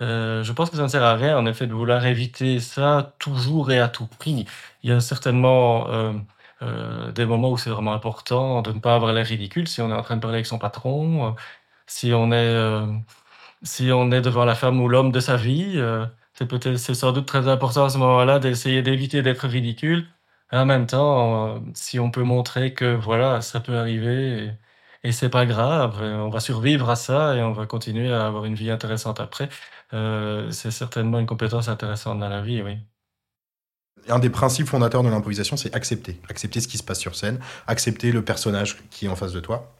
Euh, 0.00 0.42
je 0.42 0.52
pense 0.52 0.70
que 0.70 0.76
ça 0.76 0.82
ne 0.82 0.88
sert 0.88 1.04
à 1.04 1.14
rien, 1.14 1.38
en 1.38 1.46
effet, 1.46 1.68
de 1.68 1.74
vouloir 1.74 2.04
éviter 2.06 2.58
ça 2.58 3.14
toujours 3.20 3.70
et 3.70 3.78
à 3.78 3.88
tout 3.88 4.06
prix. 4.06 4.46
Il 4.82 4.90
y 4.90 4.92
a 4.92 5.00
certainement 5.00 5.86
euh, 6.62 7.08
euh, 7.08 7.12
des 7.12 7.26
moments 7.26 7.50
où 7.50 7.58
c'est 7.58 7.70
vraiment 7.70 7.92
important 7.94 8.62
de 8.62 8.72
ne 8.72 8.80
pas 8.80 8.94
avoir 8.94 9.12
l'air 9.12 9.26
ridicule 9.26 9.68
si 9.68 9.80
on 9.82 9.90
est 9.90 9.94
en 9.94 10.02
train 10.02 10.16
de 10.16 10.20
parler 10.20 10.36
avec 10.36 10.46
son 10.46 10.58
patron, 10.58 11.34
si 11.86 12.12
on 12.14 12.32
est 12.32 12.46
si 13.62 13.90
on 13.92 14.10
est 14.10 14.20
devant 14.22 14.44
la 14.44 14.54
femme 14.54 14.80
ou 14.80 14.88
l'homme 14.88 15.12
de 15.12 15.20
sa 15.20 15.36
vie, 15.36 15.74
euh, 15.76 16.06
c'est 16.34 16.46
peut-être, 16.46 16.76
c'est 16.76 16.94
sans 16.94 17.12
doute 17.12 17.26
très 17.26 17.48
important 17.48 17.84
à 17.84 17.90
ce 17.90 17.98
moment-là 17.98 18.38
d'essayer 18.38 18.82
d'éviter 18.82 19.22
d'être 19.22 19.46
ridicule. 19.48 20.08
Et 20.52 20.56
en 20.56 20.66
même 20.66 20.86
temps, 20.86 21.56
euh, 21.56 21.60
si 21.74 21.98
on 22.00 22.10
peut 22.10 22.22
montrer 22.22 22.74
que 22.74 22.94
voilà, 22.94 23.40
ça 23.40 23.60
peut 23.60 23.76
arriver 23.78 24.46
et, 25.02 25.08
et 25.08 25.12
c'est 25.12 25.30
pas 25.30 25.46
grave, 25.46 26.00
on 26.02 26.28
va 26.30 26.40
survivre 26.40 26.90
à 26.90 26.96
ça 26.96 27.36
et 27.36 27.42
on 27.42 27.52
va 27.52 27.66
continuer 27.66 28.12
à 28.12 28.26
avoir 28.26 28.44
une 28.44 28.54
vie 28.54 28.70
intéressante 28.70 29.20
après, 29.20 29.48
euh, 29.94 30.50
c'est 30.50 30.70
certainement 30.70 31.18
une 31.18 31.26
compétence 31.26 31.68
intéressante 31.68 32.18
dans 32.20 32.28
la 32.28 32.42
vie, 32.42 32.62
oui. 32.62 32.91
Un 34.08 34.18
des 34.18 34.30
principes 34.30 34.66
fondateurs 34.66 35.02
de 35.02 35.08
l'improvisation, 35.08 35.56
c'est 35.56 35.74
accepter. 35.74 36.20
Accepter 36.28 36.60
ce 36.60 36.68
qui 36.68 36.78
se 36.78 36.82
passe 36.82 36.98
sur 36.98 37.14
scène, 37.14 37.38
accepter 37.66 38.12
le 38.12 38.22
personnage 38.22 38.76
qui 38.90 39.06
est 39.06 39.08
en 39.08 39.16
face 39.16 39.32
de 39.32 39.40
toi 39.40 39.72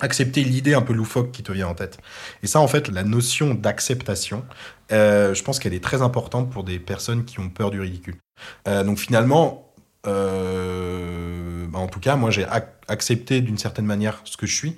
accepter 0.00 0.44
l'idée 0.44 0.74
un 0.74 0.82
peu 0.82 0.92
loufoque 0.92 1.32
qui 1.32 1.42
te 1.42 1.52
vient 1.52 1.68
en 1.68 1.74
tête. 1.74 1.98
Et 2.42 2.46
ça, 2.46 2.60
en 2.60 2.68
fait, 2.68 2.88
la 2.88 3.04
notion 3.04 3.54
d'acceptation, 3.54 4.44
euh, 4.92 5.34
je 5.34 5.42
pense 5.42 5.58
qu'elle 5.58 5.74
est 5.74 5.82
très 5.82 6.02
importante 6.02 6.50
pour 6.50 6.64
des 6.64 6.78
personnes 6.78 7.24
qui 7.24 7.40
ont 7.40 7.48
peur 7.48 7.70
du 7.70 7.80
ridicule. 7.80 8.16
Euh, 8.66 8.84
donc 8.84 8.98
finalement, 8.98 9.72
euh, 10.06 11.66
bah, 11.68 11.78
en 11.78 11.88
tout 11.88 12.00
cas, 12.00 12.16
moi, 12.16 12.30
j'ai 12.30 12.46
accepté 12.86 13.40
d'une 13.40 13.58
certaine 13.58 13.86
manière 13.86 14.20
ce 14.24 14.36
que 14.36 14.46
je 14.46 14.54
suis. 14.54 14.76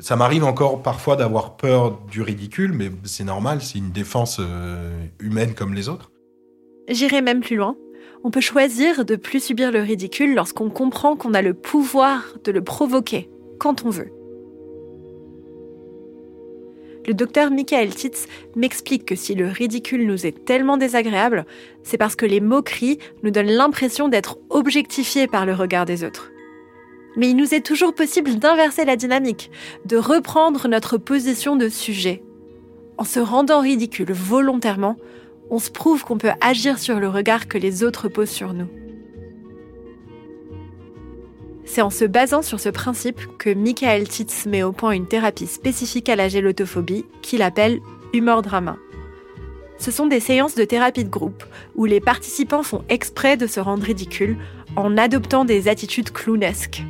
Ça 0.00 0.16
m'arrive 0.16 0.44
encore 0.44 0.82
parfois 0.82 1.16
d'avoir 1.16 1.56
peur 1.56 1.98
du 2.10 2.22
ridicule, 2.22 2.72
mais 2.72 2.90
c'est 3.04 3.24
normal, 3.24 3.60
c'est 3.60 3.76
une 3.78 3.90
défense 3.90 4.40
humaine 5.20 5.52
comme 5.54 5.74
les 5.74 5.90
autres. 5.90 6.10
J'irai 6.88 7.20
même 7.20 7.40
plus 7.40 7.56
loin. 7.56 7.76
On 8.24 8.30
peut 8.30 8.40
choisir 8.40 9.04
de 9.04 9.16
plus 9.16 9.42
subir 9.42 9.72
le 9.72 9.80
ridicule 9.80 10.34
lorsqu'on 10.34 10.70
comprend 10.70 11.16
qu'on 11.16 11.34
a 11.34 11.42
le 11.42 11.54
pouvoir 11.54 12.34
de 12.44 12.52
le 12.52 12.62
provoquer 12.62 13.28
quand 13.58 13.84
on 13.84 13.90
veut. 13.90 14.12
Le 17.04 17.14
docteur 17.14 17.50
Michael 17.50 17.92
Titz 17.92 18.28
m'explique 18.54 19.04
que 19.04 19.16
si 19.16 19.34
le 19.34 19.48
ridicule 19.48 20.06
nous 20.06 20.24
est 20.24 20.44
tellement 20.44 20.76
désagréable, 20.76 21.46
c'est 21.82 21.98
parce 21.98 22.14
que 22.14 22.26
les 22.26 22.40
moqueries 22.40 22.98
nous 23.24 23.32
donnent 23.32 23.50
l'impression 23.50 24.08
d'être 24.08 24.38
objectifiés 24.50 25.26
par 25.26 25.44
le 25.44 25.54
regard 25.54 25.84
des 25.84 26.04
autres. 26.04 26.30
Mais 27.16 27.28
il 27.30 27.36
nous 27.36 27.54
est 27.54 27.66
toujours 27.66 27.92
possible 27.92 28.36
d'inverser 28.36 28.84
la 28.84 28.94
dynamique, 28.94 29.50
de 29.84 29.96
reprendre 29.96 30.68
notre 30.68 30.96
position 30.96 31.56
de 31.56 31.68
sujet. 31.68 32.22
En 32.98 33.04
se 33.04 33.18
rendant 33.18 33.60
ridicule 33.60 34.12
volontairement, 34.12 34.96
on 35.52 35.58
se 35.58 35.70
prouve 35.70 36.02
qu'on 36.02 36.16
peut 36.16 36.32
agir 36.40 36.78
sur 36.78 36.98
le 36.98 37.10
regard 37.10 37.46
que 37.46 37.58
les 37.58 37.84
autres 37.84 38.08
posent 38.08 38.30
sur 38.30 38.54
nous. 38.54 38.68
C'est 41.66 41.82
en 41.82 41.90
se 41.90 42.06
basant 42.06 42.40
sur 42.40 42.58
ce 42.58 42.70
principe 42.70 43.20
que 43.36 43.52
Michael 43.52 44.08
Titz 44.08 44.46
met 44.46 44.62
au 44.62 44.72
point 44.72 44.92
une 44.92 45.06
thérapie 45.06 45.46
spécifique 45.46 46.08
à 46.08 46.16
la 46.16 46.30
gélotophobie 46.30 47.04
qu'il 47.20 47.42
appelle 47.42 47.80
humor 48.14 48.40
drama. 48.40 48.78
Ce 49.76 49.90
sont 49.90 50.06
des 50.06 50.20
séances 50.20 50.54
de 50.54 50.64
thérapie 50.64 51.04
de 51.04 51.10
groupe 51.10 51.44
où 51.74 51.84
les 51.84 52.00
participants 52.00 52.62
font 52.62 52.82
exprès 52.88 53.36
de 53.36 53.46
se 53.46 53.60
rendre 53.60 53.84
ridicules 53.84 54.38
en 54.74 54.96
adoptant 54.96 55.44
des 55.44 55.68
attitudes 55.68 56.12
clownesques. 56.12 56.82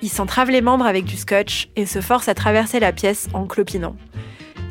Ils 0.00 0.08
s'entravent 0.08 0.50
les 0.50 0.62
membres 0.62 0.86
avec 0.86 1.04
du 1.04 1.16
scotch 1.16 1.68
et 1.76 1.84
se 1.84 2.00
forcent 2.00 2.28
à 2.28 2.34
traverser 2.34 2.80
la 2.80 2.92
pièce 2.92 3.28
en 3.34 3.44
clopinant. 3.44 3.96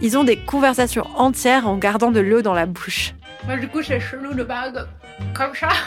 Ils 0.02 0.18
ont 0.18 0.24
des 0.24 0.38
conversations 0.38 1.08
entières 1.16 1.68
en 1.68 1.78
gardant 1.78 2.12
de 2.12 2.20
l'eau 2.20 2.42
dans 2.42 2.54
la 2.54 2.66
bouche. 2.66 3.14
Moi, 3.46 3.58
du 3.58 3.68
coup, 3.68 3.82
c'est 3.82 4.00
chelou 4.00 4.34
de 4.34 4.44
bague 4.44 4.86
comme 5.34 5.54
ça. 5.56 5.70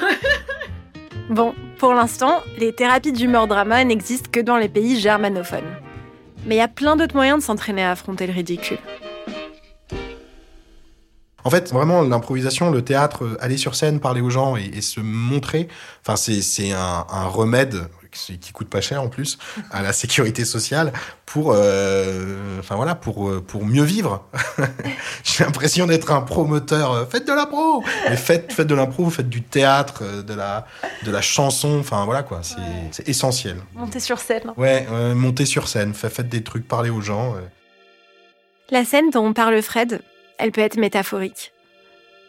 Bon, 1.29 1.55
pour 1.79 1.93
l'instant, 1.93 2.41
les 2.57 2.73
thérapies 2.73 3.11
d'humeur 3.11 3.49
drama 3.49 3.83
n'existent 3.83 4.31
que 4.31 4.39
dans 4.39 4.59
les 4.59 4.69
pays 4.69 5.01
germanophones. 5.01 5.75
Mais 6.47 6.55
il 6.55 6.59
y 6.59 6.63
a 6.63 6.69
plein 6.69 6.95
d'autres 6.95 7.17
moyens 7.17 7.41
de 7.41 7.45
s'entraîner 7.45 7.83
à 7.83 7.91
affronter 7.91 8.29
le 8.29 8.33
ridicule. 8.33 8.79
En 11.43 11.51
fait, 11.51 11.73
vraiment, 11.73 12.03
l'improvisation, 12.03 12.71
le 12.71 12.83
théâtre, 12.83 13.25
euh, 13.25 13.37
aller 13.41 13.57
sur 13.57 13.75
scène, 13.75 13.99
parler 13.99 14.21
aux 14.21 14.31
gens 14.31 14.57
et, 14.57 14.81
se 14.81 15.01
montrer, 15.01 15.69
enfin, 16.05 16.17
c'est 16.17 16.73
un, 16.73 17.07
un 17.09 17.27
remède 17.27 17.89
qui 18.17 18.53
coûte 18.53 18.69
pas 18.69 18.81
cher 18.81 19.03
en 19.03 19.09
plus 19.09 19.39
à 19.71 19.83
la 19.83 19.93
sécurité 19.93 20.45
sociale 20.45 20.93
pour 21.25 21.53
euh, 21.53 22.59
enfin 22.59 22.77
voilà 22.77 22.95
pour 22.95 23.29
euh, 23.29 23.41
pour 23.41 23.65
mieux 23.65 23.83
vivre. 23.83 24.29
J'ai 25.25 25.45
l'impression 25.45 25.87
d'être 25.87 26.13
un 26.13 26.23
promoteur 26.23 26.93
euh, 26.93 27.05
faites 27.07 27.27
de 27.27 27.33
l'impro 27.33 27.85
mais 28.09 28.17
faites 28.17 28.53
faites 28.53 28.67
de 28.67 28.75
l'impro 28.75 29.11
faites 29.11 29.29
du 29.29 29.43
théâtre 29.43 30.03
de 30.23 30.35
la 30.35 30.67
de 31.05 31.11
la 31.11 31.21
chanson 31.21 31.79
enfin 31.81 32.05
voilà 32.05 32.23
quoi 32.23 32.41
c'est 32.43 33.09
essentiel. 33.09 33.59
Monter 33.75 34.01
sur 34.01 34.19
scène. 34.19 34.53
Ouais 34.57 34.87
monter 35.15 35.47
sur 35.47 35.69
scène 35.69 35.95
faites 35.95 36.29
des 36.29 36.43
trucs 36.43 36.67
parler 36.67 36.91
aux 36.91 37.01
gens 37.01 37.35
la 38.71 38.85
scène 38.85 39.11
dont 39.11 39.33
parle 39.33 39.61
Fred 39.63 40.01
elle 40.39 40.53
peut 40.53 40.61
être 40.61 40.77
métaphorique 40.77 41.53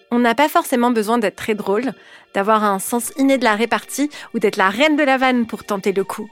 On 0.10 0.20
n'a 0.20 0.36
pas 0.36 0.48
forcément 0.48 0.92
besoin 0.92 1.18
d'être 1.18 1.36
très 1.36 1.56
drôle, 1.56 1.94
d'avoir 2.34 2.64
un 2.64 2.80
sens 2.80 3.12
inné 3.18 3.38
de 3.38 3.44
la 3.44 3.56
répartie 3.56 4.10
ou 4.34 4.40
d'être 4.40 4.56
la 4.56 4.70
reine 4.70 4.96
de 4.96 5.04
la 5.04 5.18
vanne 5.18 5.48
pour 5.48 5.66
tenter 5.66 5.92
le 5.92 6.04
coup. 6.04 6.30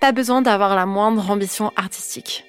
Pas 0.00 0.12
besoin 0.12 0.42
d'avoir 0.42 0.74
la 0.76 0.84
moindre 0.84 1.30
ambition 1.30 1.72
artistique. 1.76 2.44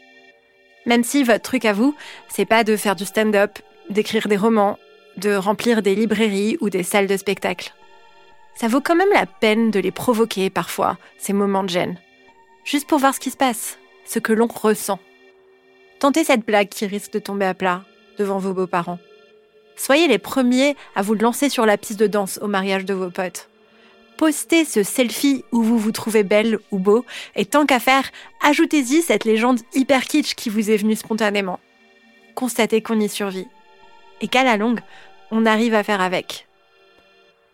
Même 0.85 1.03
si 1.03 1.23
votre 1.23 1.41
truc 1.41 1.65
à 1.65 1.73
vous, 1.73 1.95
c'est 2.27 2.45
pas 2.45 2.63
de 2.63 2.75
faire 2.75 2.95
du 2.95 3.05
stand-up, 3.05 3.59
d'écrire 3.89 4.27
des 4.27 4.37
romans, 4.37 4.77
de 5.17 5.35
remplir 5.35 5.81
des 5.81 5.95
librairies 5.95 6.57
ou 6.59 6.69
des 6.69 6.83
salles 6.83 7.07
de 7.07 7.17
spectacle. 7.17 7.73
Ça 8.55 8.67
vaut 8.67 8.81
quand 8.81 8.95
même 8.95 9.11
la 9.13 9.25
peine 9.25 9.71
de 9.71 9.79
les 9.79 9.91
provoquer 9.91 10.49
parfois, 10.49 10.97
ces 11.17 11.33
moments 11.33 11.63
de 11.63 11.69
gêne. 11.69 11.97
Juste 12.65 12.87
pour 12.87 12.99
voir 12.99 13.13
ce 13.13 13.19
qui 13.19 13.31
se 13.31 13.37
passe, 13.37 13.77
ce 14.05 14.19
que 14.19 14.33
l'on 14.33 14.47
ressent. 14.47 14.99
Tentez 15.99 16.23
cette 16.23 16.45
blague 16.45 16.69
qui 16.69 16.85
risque 16.85 17.13
de 17.13 17.19
tomber 17.19 17.45
à 17.45 17.53
plat 17.53 17.83
devant 18.17 18.37
vos 18.37 18.53
beaux-parents. 18.53 18.99
Soyez 19.75 20.07
les 20.07 20.17
premiers 20.17 20.75
à 20.95 21.01
vous 21.01 21.15
lancer 21.15 21.49
sur 21.49 21.65
la 21.65 21.77
piste 21.77 21.99
de 21.99 22.07
danse 22.07 22.39
au 22.41 22.47
mariage 22.47 22.85
de 22.85 22.93
vos 22.93 23.09
potes. 23.09 23.49
Postez 24.17 24.63
ce 24.63 24.83
selfie 24.83 25.43
où 25.51 25.61
vous 25.61 25.77
vous 25.77 25.91
trouvez 25.91 26.23
belle 26.23 26.59
ou 26.71 26.79
beau, 26.79 27.05
et 27.35 27.45
tant 27.45 27.65
qu'à 27.65 27.79
faire, 27.79 28.09
ajoutez-y 28.41 29.01
cette 29.01 29.25
légende 29.25 29.59
hyper 29.73 30.05
kitsch 30.05 30.35
qui 30.35 30.49
vous 30.49 30.71
est 30.71 30.77
venue 30.77 30.95
spontanément. 30.95 31.59
Constatez 32.33 32.81
qu'on 32.81 32.99
y 32.99 33.09
survit. 33.09 33.47
Et 34.21 34.29
qu'à 34.29 34.45
la 34.45 34.55
longue, 34.55 34.79
on 35.31 35.45
arrive 35.45 35.73
à 35.73 35.83
faire 35.83 35.99
avec. 35.99 36.47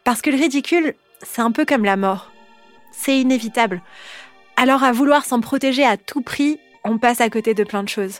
Parce 0.03 0.21
que 0.21 0.29
le 0.29 0.37
ridicule, 0.37 0.93
c'est 1.23 1.41
un 1.41 1.51
peu 1.51 1.65
comme 1.65 1.85
la 1.85 1.97
mort. 1.97 2.31
C'est 2.91 3.17
inévitable. 3.17 3.81
Alors 4.55 4.83
à 4.83 4.91
vouloir 4.91 5.25
s'en 5.25 5.41
protéger 5.41 5.83
à 5.83 5.97
tout 5.97 6.21
prix, 6.21 6.59
on 6.83 6.99
passe 6.99 7.21
à 7.21 7.29
côté 7.29 7.55
de 7.55 7.63
plein 7.63 7.83
de 7.83 7.89
choses. 7.89 8.19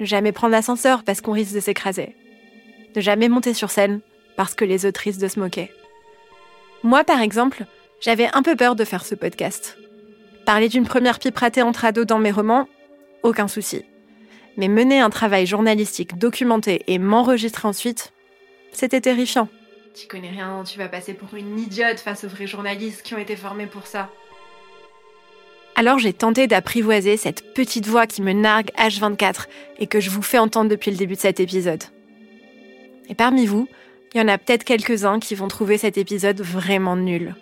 Ne 0.00 0.06
jamais 0.06 0.32
prendre 0.32 0.52
l'ascenseur 0.52 1.04
parce 1.04 1.20
qu'on 1.20 1.32
risque 1.32 1.54
de 1.54 1.60
s'écraser. 1.60 2.16
Ne 2.96 3.00
jamais 3.00 3.28
monter 3.28 3.54
sur 3.54 3.70
scène 3.70 4.00
parce 4.36 4.54
que 4.54 4.64
les 4.64 4.86
autres 4.86 5.00
risquent 5.00 5.20
de 5.20 5.28
se 5.28 5.38
moquer. 5.38 5.70
Moi, 6.82 7.04
par 7.04 7.20
exemple, 7.20 7.64
j'avais 8.00 8.28
un 8.32 8.42
peu 8.42 8.56
peur 8.56 8.74
de 8.74 8.84
faire 8.84 9.04
ce 9.04 9.14
podcast. 9.14 9.76
Parler 10.46 10.68
d'une 10.68 10.86
première 10.86 11.18
pipe 11.18 11.36
ratée 11.36 11.62
entre 11.62 11.84
ados 11.84 12.06
dans 12.06 12.18
mes 12.18 12.32
romans, 12.32 12.68
aucun 13.22 13.48
souci. 13.48 13.84
Mais 14.56 14.68
mener 14.68 15.00
un 15.00 15.10
travail 15.10 15.46
journalistique 15.46 16.18
documenté 16.18 16.82
et 16.86 16.98
m'enregistrer 16.98 17.68
ensuite, 17.68 18.12
c'était 18.72 19.00
terrifiant. 19.00 19.48
Tu 19.94 20.06
connais 20.06 20.30
rien, 20.30 20.64
tu 20.64 20.78
vas 20.78 20.88
passer 20.88 21.14
pour 21.14 21.34
une 21.34 21.58
idiote 21.58 22.00
face 22.00 22.24
aux 22.24 22.28
vrais 22.28 22.46
journalistes 22.46 23.02
qui 23.02 23.14
ont 23.14 23.18
été 23.18 23.36
formés 23.36 23.66
pour 23.66 23.86
ça. 23.86 24.08
Alors 25.76 25.98
j'ai 25.98 26.12
tenté 26.12 26.46
d'apprivoiser 26.46 27.16
cette 27.16 27.54
petite 27.54 27.86
voix 27.86 28.06
qui 28.06 28.22
me 28.22 28.32
nargue 28.32 28.70
H24 28.76 29.46
et 29.78 29.86
que 29.86 30.00
je 30.00 30.10
vous 30.10 30.22
fais 30.22 30.38
entendre 30.38 30.70
depuis 30.70 30.90
le 30.90 30.96
début 30.96 31.14
de 31.14 31.20
cet 31.20 31.40
épisode. 31.40 31.84
Et 33.10 33.14
parmi 33.14 33.44
vous, 33.44 33.68
il 34.14 34.18
y 34.18 34.20
en 34.22 34.28
a 34.28 34.38
peut-être 34.38 34.64
quelques-uns 34.64 35.18
qui 35.18 35.34
vont 35.34 35.48
trouver 35.48 35.76
cet 35.76 35.98
épisode 35.98 36.40
vraiment 36.40 36.96
nul. 36.96 37.34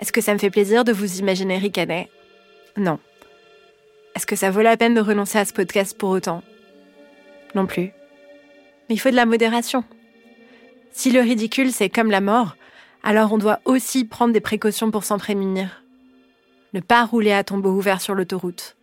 Est-ce 0.00 0.12
que 0.12 0.20
ça 0.20 0.32
me 0.32 0.38
fait 0.38 0.50
plaisir 0.50 0.84
de 0.84 0.92
vous 0.92 1.18
imaginer 1.18 1.58
ricaner 1.58 2.08
Non. 2.76 2.98
Est-ce 4.14 4.26
que 4.26 4.36
ça 4.36 4.50
vaut 4.50 4.62
la 4.62 4.76
peine 4.76 4.94
de 4.94 5.00
renoncer 5.00 5.38
à 5.38 5.44
ce 5.44 5.52
podcast 5.52 5.98
pour 5.98 6.10
autant? 6.10 6.42
Non 7.56 7.66
plus. 7.66 7.92
Mais 8.88 8.94
il 8.94 8.98
faut 8.98 9.10
de 9.10 9.16
la 9.16 9.26
modération. 9.26 9.84
Si 10.92 11.10
le 11.10 11.20
ridicule 11.20 11.72
c'est 11.72 11.90
comme 11.90 12.10
la 12.10 12.20
mort, 12.20 12.56
alors 13.02 13.32
on 13.32 13.38
doit 13.38 13.60
aussi 13.64 14.04
prendre 14.04 14.32
des 14.32 14.40
précautions 14.40 14.92
pour 14.92 15.02
s'en 15.02 15.18
prémunir. 15.18 15.82
Ne 16.72 16.80
pas 16.80 17.04
rouler 17.04 17.32
à 17.32 17.42
tombeau 17.42 17.70
ouvert 17.70 18.00
sur 18.00 18.14
l'autoroute. 18.14 18.76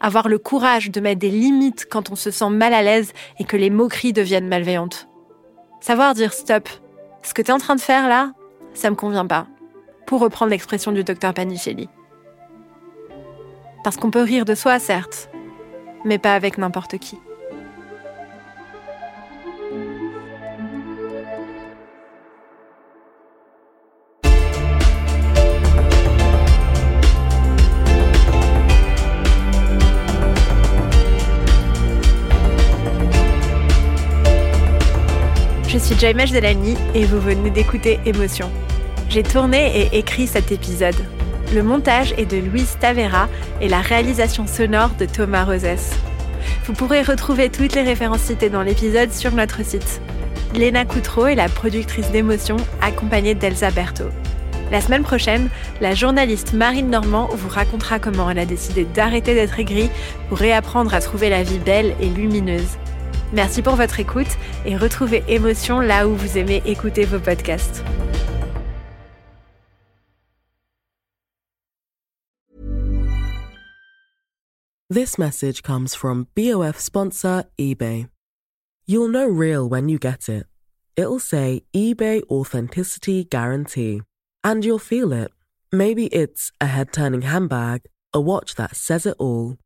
Avoir 0.00 0.28
le 0.28 0.38
courage 0.38 0.90
de 0.90 1.00
mettre 1.00 1.20
des 1.20 1.30
limites 1.30 1.86
quand 1.90 2.10
on 2.10 2.16
se 2.16 2.30
sent 2.30 2.50
mal 2.50 2.72
à 2.72 2.82
l'aise 2.82 3.12
et 3.38 3.44
que 3.44 3.56
les 3.56 3.70
moqueries 3.70 4.12
deviennent 4.12 4.48
malveillantes. 4.48 5.08
Savoir 5.80 6.14
dire 6.14 6.32
stop. 6.32 6.68
Ce 7.22 7.34
que 7.34 7.42
tu 7.42 7.48
es 7.48 7.54
en 7.54 7.58
train 7.58 7.74
de 7.76 7.80
faire 7.80 8.08
là, 8.08 8.32
ça 8.74 8.90
me 8.90 8.96
convient 8.96 9.26
pas. 9.26 9.46
Pour 10.06 10.20
reprendre 10.20 10.50
l'expression 10.50 10.92
du 10.92 11.04
docteur 11.04 11.34
Panichelli. 11.34 11.88
Parce 13.84 13.96
qu'on 13.96 14.10
peut 14.10 14.22
rire 14.22 14.44
de 14.44 14.54
soi, 14.54 14.78
certes, 14.78 15.30
mais 16.04 16.18
pas 16.18 16.34
avec 16.34 16.58
n'importe 16.58 16.98
qui. 16.98 17.18
Suis 35.86 36.00
Jaimesh 36.00 36.32
Delany 36.32 36.76
et 36.96 37.04
vous 37.04 37.20
venez 37.20 37.48
d'écouter 37.48 38.00
Émotion. 38.06 38.50
J'ai 39.08 39.22
tourné 39.22 39.82
et 39.82 39.98
écrit 39.98 40.26
cet 40.26 40.50
épisode. 40.50 40.96
Le 41.54 41.62
montage 41.62 42.12
est 42.18 42.26
de 42.26 42.38
Louise 42.38 42.76
Tavera 42.80 43.28
et 43.60 43.68
la 43.68 43.82
réalisation 43.82 44.48
sonore 44.48 44.90
de 44.98 45.04
Thomas 45.04 45.44
Rosès. 45.44 45.92
Vous 46.64 46.72
pourrez 46.72 47.02
retrouver 47.02 47.50
toutes 47.50 47.76
les 47.76 47.84
références 47.84 48.22
citées 48.22 48.50
dans 48.50 48.62
l'épisode 48.62 49.12
sur 49.12 49.30
notre 49.30 49.64
site. 49.64 50.00
Léna 50.56 50.84
Coutreau 50.84 51.28
est 51.28 51.36
la 51.36 51.48
productrice 51.48 52.10
d'émotion 52.10 52.56
accompagnée 52.82 53.36
d'Elsa 53.36 53.70
Berthaud. 53.70 54.10
La 54.72 54.80
semaine 54.80 55.04
prochaine, 55.04 55.50
la 55.80 55.94
journaliste 55.94 56.52
Marine 56.52 56.90
Normand 56.90 57.28
vous 57.32 57.48
racontera 57.48 58.00
comment 58.00 58.28
elle 58.28 58.40
a 58.40 58.44
décidé 58.44 58.86
d'arrêter 58.92 59.34
d'être 59.36 59.60
aigrie 59.60 59.90
pour 60.30 60.38
réapprendre 60.38 60.92
à 60.94 61.00
trouver 61.00 61.30
la 61.30 61.44
vie 61.44 61.60
belle 61.60 61.94
et 62.00 62.08
lumineuse. 62.08 62.76
Merci 63.36 63.60
pour 63.60 63.76
votre 63.76 64.00
écoute 64.00 64.38
et 64.64 64.78
retrouvez 64.78 65.22
Émotion 65.28 65.80
là 65.80 66.08
où 66.08 66.14
vous 66.14 66.38
aimez 66.38 66.62
écouter 66.64 67.04
vos 67.04 67.20
podcasts. 67.20 67.84
This 74.88 75.18
message 75.18 75.60
comes 75.62 75.94
from 75.94 76.28
BOF 76.34 76.80
sponsor 76.80 77.44
eBay. 77.58 78.08
You'll 78.86 79.10
know 79.10 79.26
real 79.26 79.68
when 79.68 79.90
you 79.90 79.98
get 79.98 80.30
it. 80.30 80.46
It'll 80.96 81.20
say 81.20 81.64
eBay 81.74 82.22
Authenticity 82.30 83.24
Guarantee. 83.24 84.00
And 84.42 84.64
you'll 84.64 84.78
feel 84.78 85.12
it. 85.12 85.30
Maybe 85.70 86.06
it's 86.06 86.52
a 86.58 86.66
head 86.68 86.90
turning 86.90 87.20
handbag, 87.20 87.82
a 88.14 88.20
watch 88.20 88.54
that 88.54 88.74
says 88.74 89.04
it 89.04 89.16
all, 89.18 89.56